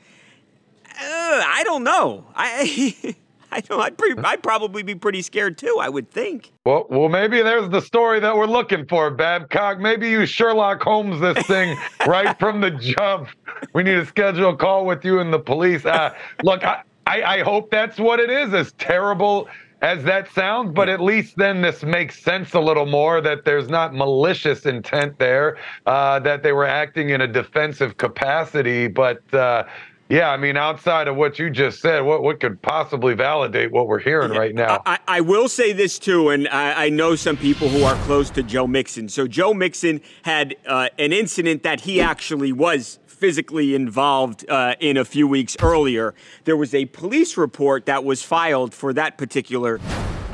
Uh, 0.87 0.93
I 1.01 1.63
don't 1.65 1.83
know. 1.83 2.27
I. 2.37 3.17
I 3.55 3.63
know. 3.71 3.79
I'd, 3.79 3.97
pre- 3.97 4.17
I'd 4.25 4.43
probably 4.43 4.83
be 4.83 4.97
pretty 4.97 5.23
scared 5.23 5.57
too. 5.59 5.79
I 5.81 5.89
would 5.89 6.11
think. 6.11 6.51
Well, 6.67 6.87
well, 6.91 7.09
maybe 7.09 7.41
there's 7.41 7.71
the 7.71 7.81
story 7.81 8.19
that 8.19 8.37
we're 8.37 8.47
looking 8.47 8.85
for, 8.87 9.13
Babcock. 9.13 9.79
Maybe 9.79 10.11
you 10.11 10.27
Sherlock 10.27 10.83
Holmes 10.83 11.21
this 11.21 11.47
thing 11.47 11.79
right 12.07 12.37
from 12.41 12.61
the 12.61 12.73
jump. 12.73 13.29
We 13.73 13.85
need 13.85 13.95
to 13.95 14.07
schedule 14.07 14.51
a 14.51 14.57
call 14.57 14.85
with 14.85 15.05
you 15.05 15.21
and 15.21 15.33
the 15.33 15.39
police. 15.39 15.87
Uh, 15.87 16.13
look, 16.43 16.65
I, 16.65 16.83
I, 17.07 17.23
I 17.23 17.43
hope 17.43 17.71
that's 17.71 18.01
what 18.01 18.19
it 18.19 18.29
is. 18.29 18.53
As 18.53 18.73
terrible 18.73 19.49
as 19.83 20.03
that 20.03 20.33
sounds, 20.33 20.73
but 20.73 20.89
at 20.89 21.01
least 21.01 21.37
then 21.37 21.61
this 21.61 21.85
makes 21.85 22.19
sense 22.21 22.55
a 22.55 22.61
little 22.61 22.87
more 22.87 23.21
that 23.21 23.45
there's 23.45 23.69
not 23.69 23.95
malicious 23.95 24.67
intent 24.67 25.17
there, 25.19 25.59
uh, 25.87 26.19
that 26.21 26.43
they 26.43 26.53
were 26.53 26.67
acting 26.67 27.11
in 27.11 27.21
a 27.21 27.29
defensive 27.29 27.99
capacity. 27.99 28.89
But 28.89 29.23
uh, 29.33 29.65
yeah, 30.09 30.31
I 30.31 30.37
mean, 30.37 30.57
outside 30.57 31.09
of 31.09 31.17
what 31.17 31.39
you 31.39 31.49
just 31.49 31.81
said, 31.81 32.01
what 32.01 32.23
what 32.23 32.39
could 32.41 32.61
possibly 32.61 33.15
validate 33.15 33.73
what 33.73 33.89
we're 33.89 34.01
hearing 34.01 34.33
right 34.33 34.55
now? 34.55 34.83
I, 34.85 34.99
I 35.09 35.21
will 35.23 35.49
say 35.49 35.73
this 35.73 35.99
too, 35.99 36.29
and 36.29 36.47
I, 36.49 36.87
I 36.87 36.89
know 36.91 37.17
some 37.17 37.37
people 37.37 37.69
who 37.69 37.85
are 37.85 37.97
close 38.05 38.29
to 38.31 38.43
Joe 38.43 38.67
Mixon. 38.67 39.09
So 39.09 39.27
Joe 39.27 39.55
Mixon 39.55 40.03
had 40.23 40.57
uh, 40.67 40.91
an 40.99 41.13
incident 41.13 41.63
that 41.63 41.81
he 41.83 42.01
actually 42.01 42.53
was 42.53 42.99
physically 43.07 43.75
involved 43.75 44.45
uh, 44.51 44.75
in 44.81 44.99
a 44.99 45.05
few 45.05 45.27
weeks 45.27 45.57
earlier. 45.63 46.15
There 46.45 46.57
was 46.57 46.75
a 46.75 46.85
police 46.87 47.39
report 47.39 47.87
that 47.87 48.05
was 48.05 48.23
filed 48.23 48.75
for 48.75 48.93
that 48.93 49.17
particular 49.17 49.81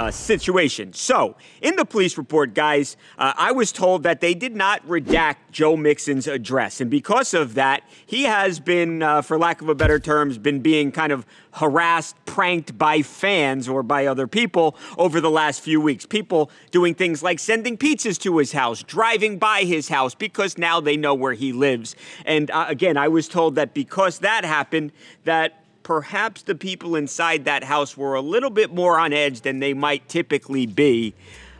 uh, 0.00 0.10
situation. 0.10 0.94
So, 0.94 1.36
in 1.60 1.76
the 1.76 1.84
police 1.84 2.16
report, 2.16 2.54
guys, 2.54 2.96
uh, 3.18 3.34
I 3.36 3.52
was 3.52 3.70
told 3.70 4.02
that 4.04 4.22
they 4.22 4.32
did 4.32 4.56
not 4.56 4.82
redact 4.88 5.36
Joe 5.50 5.76
Mixon's 5.76 6.26
address. 6.26 6.80
And 6.80 6.90
because 6.90 7.34
of 7.34 7.52
that, 7.54 7.82
he 8.06 8.22
has 8.22 8.60
been, 8.60 9.02
uh, 9.02 9.20
for 9.20 9.36
lack 9.36 9.60
of 9.60 9.68
a 9.68 9.74
better 9.74 9.98
terms, 9.98 10.38
been 10.38 10.60
being 10.60 10.90
kind 10.90 11.12
of 11.12 11.26
harassed, 11.52 12.16
pranked 12.24 12.78
by 12.78 13.02
fans 13.02 13.68
or 13.68 13.82
by 13.82 14.06
other 14.06 14.26
people 14.26 14.74
over 14.96 15.20
the 15.20 15.30
last 15.30 15.60
few 15.60 15.82
weeks. 15.82 16.06
People 16.06 16.50
doing 16.70 16.94
things 16.94 17.22
like 17.22 17.38
sending 17.38 17.76
pizzas 17.76 18.18
to 18.20 18.38
his 18.38 18.52
house, 18.52 18.82
driving 18.82 19.38
by 19.38 19.64
his 19.64 19.90
house 19.90 20.14
because 20.14 20.56
now 20.56 20.80
they 20.80 20.96
know 20.96 21.12
where 21.12 21.34
he 21.34 21.52
lives. 21.52 21.94
And 22.24 22.50
uh, 22.52 22.64
again, 22.68 22.96
I 22.96 23.08
was 23.08 23.28
told 23.28 23.56
that 23.56 23.74
because 23.74 24.20
that 24.20 24.46
happened, 24.46 24.92
that 25.24 25.59
perhaps 25.90 26.42
the 26.42 26.55
people 26.55 26.94
inside 26.94 27.46
that 27.46 27.64
house 27.64 27.96
were 27.96 28.14
a 28.14 28.20
little 28.20 28.48
bit 28.48 28.72
more 28.72 28.96
on 28.96 29.12
edge 29.12 29.40
than 29.40 29.59
they 29.59 29.74
might 29.74 30.09
typically 30.09 30.64
be. 30.64 31.12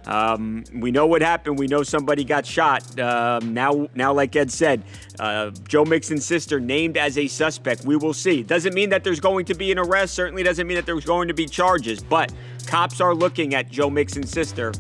Um, 0.07 0.62
we 0.73 0.93
know 0.93 1.05
what 1.05 1.21
happened. 1.21 1.59
We 1.59 1.66
know 1.66 1.83
somebody 1.83 2.23
got 2.23 2.47
shot. 2.47 2.97
Um, 3.01 3.55
now, 3.55 3.88
now, 3.97 4.12
like 4.12 4.37
Ed 4.37 4.53
said, 4.53 4.85
uh, 5.19 5.51
Joe 5.66 5.85
Mixon's 5.85 6.25
sister 6.25 6.61
named 6.61 6.97
as 6.97 7.19
a 7.19 7.27
suspect. 7.27 7.85
We 7.85 7.97
will 7.97 8.14
see. 8.14 8.45
Doesn't 8.45 8.73
mean 8.73 8.90
that 8.90 9.03
there's 9.03 9.19
going 9.19 9.47
to 9.47 9.55
be 9.55 9.73
an 9.73 9.81
arrest. 9.81 10.14
Certainly 10.14 10.45
doesn't 10.45 10.64
mean 10.64 10.77
that 10.77 10.87
there's 10.87 11.05
going 11.05 11.27
to 11.27 11.35
be 11.35 11.47
charges. 11.47 12.01
But 12.01 12.33
cops 12.69 13.01
are 13.01 13.16
looking 13.16 13.57
at 13.57 13.69
Joe 13.69 13.90
Mixon's 13.90 14.31
sister. 14.31 14.73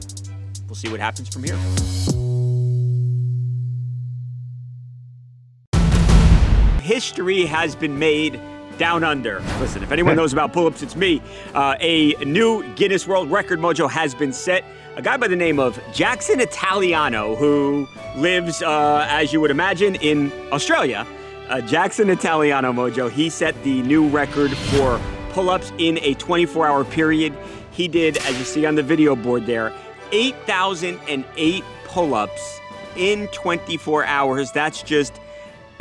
We'll 0.68 0.76
see 0.76 0.90
what 0.90 1.00
happens 1.00 1.28
from 1.28 1.42
here. 1.42 1.58
History 6.82 7.46
has 7.46 7.74
been 7.74 7.98
made 7.98 8.40
down 8.80 9.04
under. 9.04 9.40
Listen, 9.60 9.82
if 9.82 9.92
anyone 9.92 10.16
knows 10.20 10.32
about 10.32 10.54
pull-ups, 10.54 10.82
it's 10.82 10.96
me. 10.96 11.20
Uh, 11.54 11.76
a 11.80 12.14
new 12.24 12.64
Guinness 12.76 13.06
World 13.06 13.30
Record 13.30 13.60
mojo 13.60 13.88
has 13.88 14.14
been 14.14 14.32
set. 14.32 14.64
A 14.96 15.02
guy 15.02 15.18
by 15.18 15.28
the 15.28 15.36
name 15.36 15.60
of 15.60 15.78
Jackson 15.92 16.40
Italiano, 16.40 17.36
who 17.36 17.86
lives, 18.16 18.62
uh, 18.62 19.06
as 19.10 19.34
you 19.34 19.40
would 19.42 19.50
imagine, 19.50 19.96
in 19.96 20.32
Australia. 20.50 21.06
Uh, 21.50 21.60
Jackson 21.60 22.08
Italiano 22.08 22.72
mojo. 22.72 23.10
He 23.10 23.28
set 23.28 23.54
the 23.64 23.82
new 23.82 24.08
record 24.08 24.50
for 24.56 24.98
pull-ups 25.28 25.72
in 25.76 25.98
a 25.98 26.14
24-hour 26.14 26.84
period. 26.84 27.36
He 27.72 27.86
did, 27.86 28.16
as 28.16 28.38
you 28.38 28.44
see 28.44 28.64
on 28.64 28.76
the 28.76 28.82
video 28.82 29.14
board 29.14 29.44
there, 29.44 29.74
8,008 30.10 31.64
pull-ups 31.84 32.60
in 32.96 33.28
24 33.28 34.06
hours. 34.06 34.52
That's 34.52 34.82
just 34.82 35.20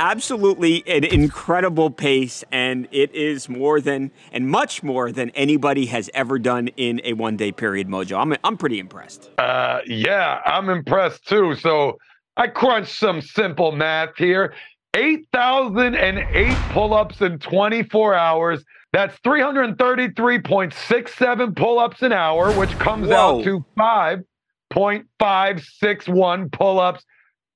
absolutely 0.00 0.82
an 0.88 1.04
incredible 1.04 1.90
pace, 1.90 2.42
and 2.50 2.88
it 2.90 3.14
is 3.14 3.48
more 3.48 3.80
than 3.80 4.10
and 4.32 4.48
much 4.48 4.82
more 4.82 5.12
than 5.12 5.30
anybody 5.30 5.86
has 5.86 6.10
ever 6.14 6.40
done 6.40 6.66
in 6.76 7.00
a 7.04 7.12
one 7.12 7.36
day 7.36 7.52
period. 7.52 7.86
Mojo, 7.86 8.20
I'm 8.20 8.36
I'm 8.42 8.56
pretty 8.56 8.80
impressed. 8.80 9.30
Uh, 9.38 9.82
yeah, 9.86 10.40
I'm 10.44 10.68
impressed 10.70 11.28
too. 11.28 11.54
So 11.54 11.98
I 12.36 12.48
crunched 12.48 12.98
some 12.98 13.20
simple 13.20 13.70
math 13.70 14.16
here. 14.16 14.54
8,008 14.94 16.56
pull 16.70 16.94
ups 16.94 17.20
in 17.20 17.38
24 17.38 18.14
hours. 18.14 18.64
That's 18.92 19.16
333.67 19.20 21.54
pull 21.54 21.78
ups 21.78 22.02
an 22.02 22.12
hour, 22.12 22.50
which 22.54 22.76
comes 22.80 23.06
Whoa. 23.06 23.38
out 23.38 23.44
to 23.44 23.64
5.561 23.78 26.50
pull 26.50 26.80
ups 26.80 27.04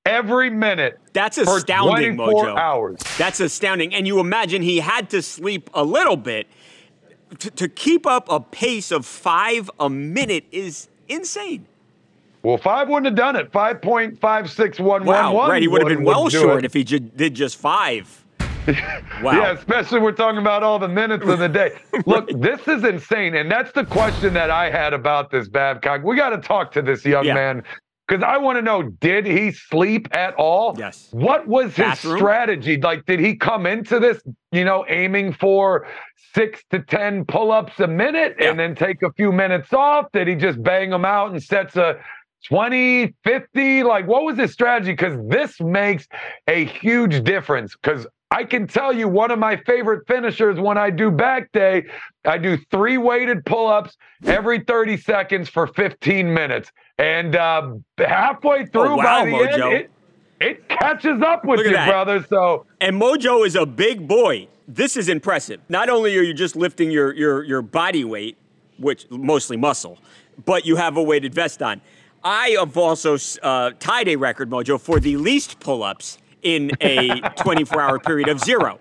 every 0.05 0.49
minute. 0.49 0.99
That's 1.13 1.37
astounding, 1.37 2.15
24 2.17 2.45
Mojo. 2.45 2.57
hours. 2.57 2.99
That's 3.17 3.39
astounding, 3.39 3.93
and 3.93 4.05
you 4.07 4.19
imagine 4.19 4.61
he 4.61 4.79
had 4.79 5.09
to 5.11 5.21
sleep 5.21 5.69
a 5.73 5.83
little 5.83 6.17
bit 6.17 6.47
to, 7.39 7.49
to 7.51 7.67
keep 7.67 8.05
up 8.05 8.29
a 8.29 8.39
pace 8.39 8.91
of 8.91 9.05
five 9.05 9.69
a 9.79 9.89
minute 9.89 10.45
is 10.51 10.87
insane. 11.09 11.65
Well, 12.43 12.57
five 12.57 12.87
wouldn't 12.89 13.07
have 13.07 13.15
done 13.15 13.35
it. 13.35 13.51
5.5611. 13.51 15.05
Wow, 15.05 15.47
right? 15.47 15.61
He 15.61 15.67
would 15.67 15.81
have 15.81 15.89
been 15.89 16.05
well 16.05 16.29
short 16.29 16.63
if 16.63 16.73
he 16.73 16.83
did 16.83 17.33
just 17.33 17.57
five. 17.57 18.23
Wow. 19.21 19.31
Yeah, 19.31 19.51
especially 19.53 19.99
we're 19.99 20.11
talking 20.11 20.39
about 20.39 20.63
all 20.63 20.79
the 20.79 20.87
minutes 20.87 21.25
of 21.25 21.37
the 21.39 21.47
day. 21.47 21.77
Look, 22.07 22.27
this 22.41 22.67
is 22.67 22.83
insane. 22.83 23.35
And 23.35 23.49
that's 23.49 23.71
the 23.71 23.85
question 23.85 24.33
that 24.33 24.49
I 24.49 24.69
had 24.71 24.91
about 24.91 25.29
this 25.29 25.47
Babcock. 25.47 26.03
We 26.03 26.15
got 26.15 26.31
to 26.31 26.39
talk 26.39 26.71
to 26.73 26.81
this 26.81 27.05
young 27.05 27.25
Yeah. 27.25 27.35
man 27.35 27.63
Because 28.07 28.23
I 28.23 28.37
want 28.37 28.57
to 28.57 28.61
know, 28.61 28.83
did 28.83 29.25
he 29.25 29.51
sleep 29.51 30.07
at 30.15 30.35
all? 30.35 30.75
Yes. 30.77 31.07
What 31.11 31.47
was 31.47 31.67
his 31.75 31.77
Bathroom? 31.77 32.17
strategy? 32.17 32.79
Like, 32.79 33.05
did 33.05 33.19
he 33.19 33.35
come 33.35 33.65
into 33.65 33.99
this, 33.99 34.21
you 34.51 34.63
know, 34.63 34.85
aiming 34.87 35.33
for 35.33 35.87
six 36.33 36.63
to 36.69 36.79
10 36.81 37.25
pull 37.25 37.51
ups 37.51 37.79
a 37.79 37.87
minute 37.87 38.35
and 38.39 38.59
then 38.59 38.75
take 38.75 39.01
a 39.01 39.11
few 39.13 39.31
minutes 39.31 39.73
off? 39.73 40.11
Did 40.13 40.27
he 40.27 40.35
just 40.35 40.61
bang 40.61 40.91
them 40.91 41.05
out 41.05 41.31
and 41.31 41.41
sets 41.41 41.75
a 41.77 41.99
20, 42.47 43.15
50? 43.23 43.83
Like, 43.83 44.07
what 44.07 44.23
was 44.23 44.37
his 44.37 44.51
strategy? 44.51 44.91
Because 44.91 45.17
this 45.27 45.59
makes 45.59 46.07
a 46.47 46.65
huge 46.65 47.23
difference. 47.23 47.75
Because 47.75 48.05
I 48.31 48.43
can 48.43 48.67
tell 48.67 48.91
you 48.91 49.07
one 49.07 49.31
of 49.31 49.39
my 49.39 49.55
favorite 49.55 50.07
finishers 50.07 50.59
when 50.59 50.77
I 50.77 50.89
do 50.89 51.11
back 51.11 51.51
day, 51.51 51.85
I 52.25 52.37
do 52.37 52.57
three 52.71 52.97
weighted 52.97 53.45
pull 53.45 53.67
ups 53.67 53.97
every 54.25 54.59
30 54.59 54.97
seconds 54.97 55.47
for 55.47 55.67
15 55.67 56.33
minutes. 56.33 56.71
And 56.97 57.35
uh, 57.35 57.73
halfway 57.99 58.65
through, 58.65 58.81
Oh, 58.89 58.95
wow, 58.95 59.03
by 59.23 59.25
the 59.25 59.31
Mojo. 59.31 59.63
end, 59.65 59.73
it, 59.73 59.91
it 60.41 60.69
catches 60.69 61.21
up 61.21 61.45
with 61.45 61.59
Look 61.59 61.67
you, 61.67 61.73
brother. 61.73 62.25
So 62.27 62.65
And 62.81 62.99
Mojo 62.99 63.45
is 63.45 63.55
a 63.55 63.65
big 63.65 64.07
boy. 64.07 64.47
This 64.67 64.97
is 64.97 65.07
impressive. 65.07 65.61
Not 65.69 65.89
only 65.89 66.17
are 66.17 66.23
you 66.23 66.33
just 66.33 66.55
lifting 66.55 66.89
your 66.89 67.13
your 67.13 67.43
your 67.43 67.61
body 67.61 68.03
weight, 68.03 68.37
which 68.79 69.05
mostly 69.11 69.55
muscle, 69.57 69.99
but 70.45 70.65
you 70.65 70.75
have 70.77 70.97
a 70.97 71.03
weighted 71.03 71.33
vest 71.35 71.61
on. 71.61 71.79
I 72.23 72.55
have 72.59 72.75
also 72.75 73.17
uh, 73.43 73.71
tied 73.79 74.07
a 74.07 74.15
record, 74.15 74.49
Mojo, 74.49 74.81
for 74.81 74.99
the 74.99 75.15
least 75.17 75.59
pull-ups 75.59 76.17
in 76.45 76.71
a 76.79 77.09
24-hour 77.09 77.99
period 77.99 78.29
of 78.29 78.39
zero. 78.39 78.79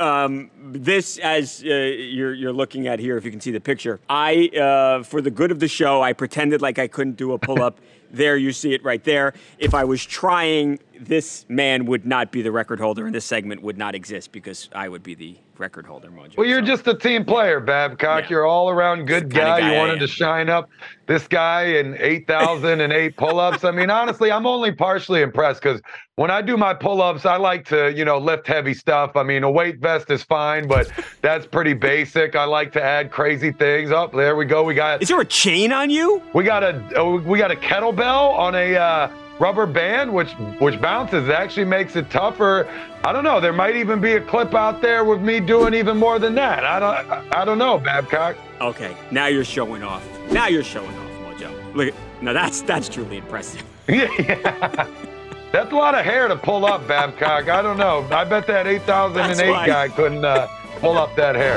Um, 0.00 0.50
this, 0.58 1.18
as 1.18 1.62
uh, 1.64 1.68
you're, 1.68 2.34
you're 2.34 2.52
looking 2.52 2.86
at 2.88 2.98
here, 2.98 3.16
if 3.16 3.24
you 3.24 3.30
can 3.30 3.40
see 3.40 3.52
the 3.52 3.60
picture, 3.60 4.00
I, 4.08 4.48
uh, 4.48 5.02
for 5.04 5.20
the 5.20 5.30
good 5.30 5.50
of 5.50 5.60
the 5.60 5.68
show, 5.68 6.02
I 6.02 6.12
pretended 6.12 6.60
like 6.60 6.78
I 6.78 6.88
couldn't 6.88 7.16
do 7.16 7.32
a 7.32 7.38
pull 7.38 7.62
up. 7.62 7.80
there, 8.10 8.36
you 8.36 8.52
see 8.52 8.74
it 8.74 8.82
right 8.84 9.02
there. 9.04 9.34
If 9.58 9.74
I 9.74 9.84
was 9.84 10.04
trying, 10.04 10.78
this 10.98 11.44
man 11.48 11.86
would 11.86 12.06
not 12.06 12.32
be 12.32 12.42
the 12.42 12.52
record 12.52 12.80
holder, 12.80 13.06
and 13.06 13.14
this 13.14 13.24
segment 13.24 13.62
would 13.62 13.78
not 13.78 13.94
exist 13.94 14.32
because 14.32 14.68
I 14.74 14.88
would 14.88 15.02
be 15.02 15.14
the 15.14 15.36
record 15.58 15.86
holder, 15.86 16.08
Mojo. 16.08 16.36
Well, 16.36 16.46
you're 16.46 16.62
just 16.62 16.86
a 16.86 16.94
team 16.94 17.24
player, 17.24 17.60
Babcock. 17.60 18.30
You're 18.30 18.46
all 18.46 18.70
around 18.70 19.06
good 19.06 19.24
It's 19.24 19.34
the 19.34 19.40
kinda 19.40 19.50
guy. 19.50 19.60
guy 19.60 19.72
You 19.72 19.78
wanted 19.78 20.00
to 20.00 20.06
shine 20.06 20.48
up 20.48 20.68
this 21.06 21.26
guy 21.26 21.62
in 21.64 21.96
8,008 21.98 23.16
pull 23.16 23.40
ups. 23.40 23.64
I 23.64 23.70
mean, 23.70 23.90
honestly, 23.90 24.30
I'm 24.30 24.46
only 24.46 24.72
partially 24.72 25.22
impressed 25.22 25.62
because 25.62 25.80
when 26.16 26.30
I 26.30 26.42
do 26.42 26.56
my 26.56 26.74
pull 26.74 27.00
ups, 27.02 27.24
I 27.26 27.36
like 27.36 27.64
to, 27.66 27.92
you 27.92 28.04
know, 28.04 28.18
lift 28.18 28.46
heavy 28.46 28.74
stuff. 28.74 29.16
I 29.16 29.22
mean, 29.22 29.42
a 29.42 29.50
weight 29.50 29.78
vest 29.78 30.10
is 30.10 30.22
fine, 30.22 30.68
but 30.68 30.90
that's 31.22 31.46
pretty 31.46 31.74
basic. 31.74 32.36
I 32.36 32.44
like 32.44 32.72
to 32.72 32.82
add 32.82 33.10
crazy 33.10 33.52
things. 33.52 33.90
Up 33.90 34.12
there 34.12 34.36
we 34.36 34.44
go. 34.44 34.62
We 34.64 34.74
got. 34.74 35.02
Is 35.02 35.08
there 35.08 35.20
a 35.20 35.24
chain 35.24 35.72
on 35.72 35.90
you? 35.90 36.22
We 36.34 36.44
got 36.44 36.62
a 36.62 37.00
uh, 37.00 37.16
we 37.22 37.38
got 37.38 37.50
a 37.50 37.56
kettlebell 37.56 38.36
on 38.38 38.54
a 38.54 38.74
uh, 38.76 39.10
rubber 39.38 39.66
band, 39.66 40.12
which 40.12 40.32
which 40.58 40.80
bounces. 40.80 41.28
Actually 41.28 41.64
makes 41.64 41.96
it 41.96 42.10
tougher. 42.10 42.68
I 43.04 43.12
don't 43.12 43.24
know. 43.24 43.40
There 43.40 43.52
might 43.52 43.76
even 43.76 44.00
be 44.00 44.14
a 44.14 44.20
clip 44.20 44.54
out 44.54 44.80
there 44.82 45.04
with 45.04 45.20
me 45.20 45.40
doing 45.40 45.74
even 45.74 45.96
more 45.96 46.18
than 46.18 46.34
that. 46.36 46.64
I 46.64 46.78
don't 46.78 47.34
I, 47.34 47.44
don't 47.44 47.58
know, 47.58 47.78
Babcock. 47.78 48.36
Okay, 48.60 48.96
now 49.10 49.26
you're 49.26 49.44
showing 49.44 49.82
off. 49.82 50.06
Now 50.30 50.48
you're 50.48 50.64
showing 50.64 50.88
off, 50.88 51.38
Mojo. 51.38 51.74
Look, 51.74 51.94
now 52.20 52.32
that's 52.32 52.62
that's 52.62 52.88
truly 52.88 53.18
impressive. 53.18 53.62
yeah. 53.88 54.86
That's 55.50 55.72
a 55.72 55.76
lot 55.76 55.94
of 55.94 56.04
hair 56.04 56.28
to 56.28 56.36
pull 56.36 56.66
up, 56.66 56.86
Babcock. 56.86 57.48
I 57.48 57.62
don't 57.62 57.78
know. 57.78 58.06
I 58.10 58.24
bet 58.24 58.46
that 58.48 58.66
8008 58.66 59.14
That's 59.14 59.40
why. 59.40 59.66
guy 59.66 59.88
couldn't 59.88 60.22
uh, 60.22 60.46
pull 60.78 60.98
up 60.98 61.16
that 61.16 61.36
hair. 61.36 61.56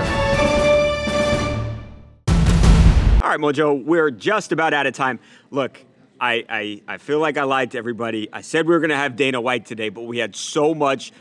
All 3.22 3.30
right, 3.30 3.40
Mojo, 3.40 3.84
we're 3.84 4.10
just 4.10 4.54
about 4.54 4.74
out 4.74 4.88
of 4.88 4.94
time. 4.94 5.20
Look, 5.52 5.84
I, 6.22 6.46
I, 6.48 6.82
I 6.88 6.98
feel 6.98 7.20
like 7.20 7.38
I 7.38 7.44
lied 7.44 7.72
to 7.72 7.80
everybody. 7.80 8.30
I 8.32 8.42
said 8.42 8.68
we 8.68 8.76
were 8.76 8.80
going 8.80 8.92
to 8.92 8.96
have 8.96 9.16
Dana 9.16 9.42
White 9.42 9.66
today, 9.66 9.90
but 9.90 10.04
we 10.04 10.20
had 10.20 10.36
so 10.36 10.76
much 10.76 11.12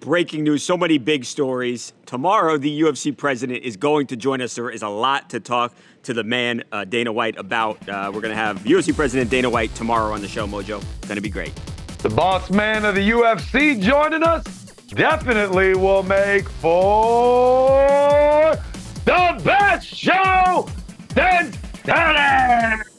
breaking 0.00 0.44
news, 0.44 0.62
so 0.62 0.78
many 0.78 0.96
big 0.96 1.26
stories. 1.26 1.92
Tomorrow, 2.06 2.56
the 2.56 2.80
UFC 2.80 3.14
president 3.14 3.64
is 3.64 3.76
going 3.76 4.06
to 4.06 4.16
join 4.16 4.40
us. 4.40 4.54
There 4.54 4.70
is 4.70 4.82
a 4.82 4.88
lot 4.88 5.28
to 5.30 5.40
talk 5.40 5.74
to 6.04 6.14
the 6.14 6.24
man, 6.24 6.64
uh, 6.72 6.86
Dana 6.86 7.12
White, 7.12 7.38
about. 7.38 7.86
Uh, 7.86 8.10
we're 8.14 8.22
going 8.22 8.32
to 8.32 8.40
have 8.40 8.60
UFC 8.60 8.96
president 8.96 9.30
Dana 9.30 9.50
White 9.50 9.74
tomorrow 9.74 10.14
on 10.14 10.22
the 10.22 10.28
show, 10.28 10.46
Mojo. 10.46 10.80
It's 10.80 11.08
going 11.08 11.16
to 11.16 11.20
be 11.20 11.28
great. 11.28 11.54
The 11.98 12.08
boss 12.08 12.50
man 12.50 12.86
of 12.86 12.94
the 12.94 13.10
UFC 13.10 13.78
joining 13.78 14.22
us 14.22 14.44
definitely 14.88 15.74
will 15.74 16.02
make 16.02 16.48
for 16.48 18.56
the 19.04 19.42
best 19.44 19.86
show 19.86 20.66
since 21.12 21.56
Dallas. 21.84 22.95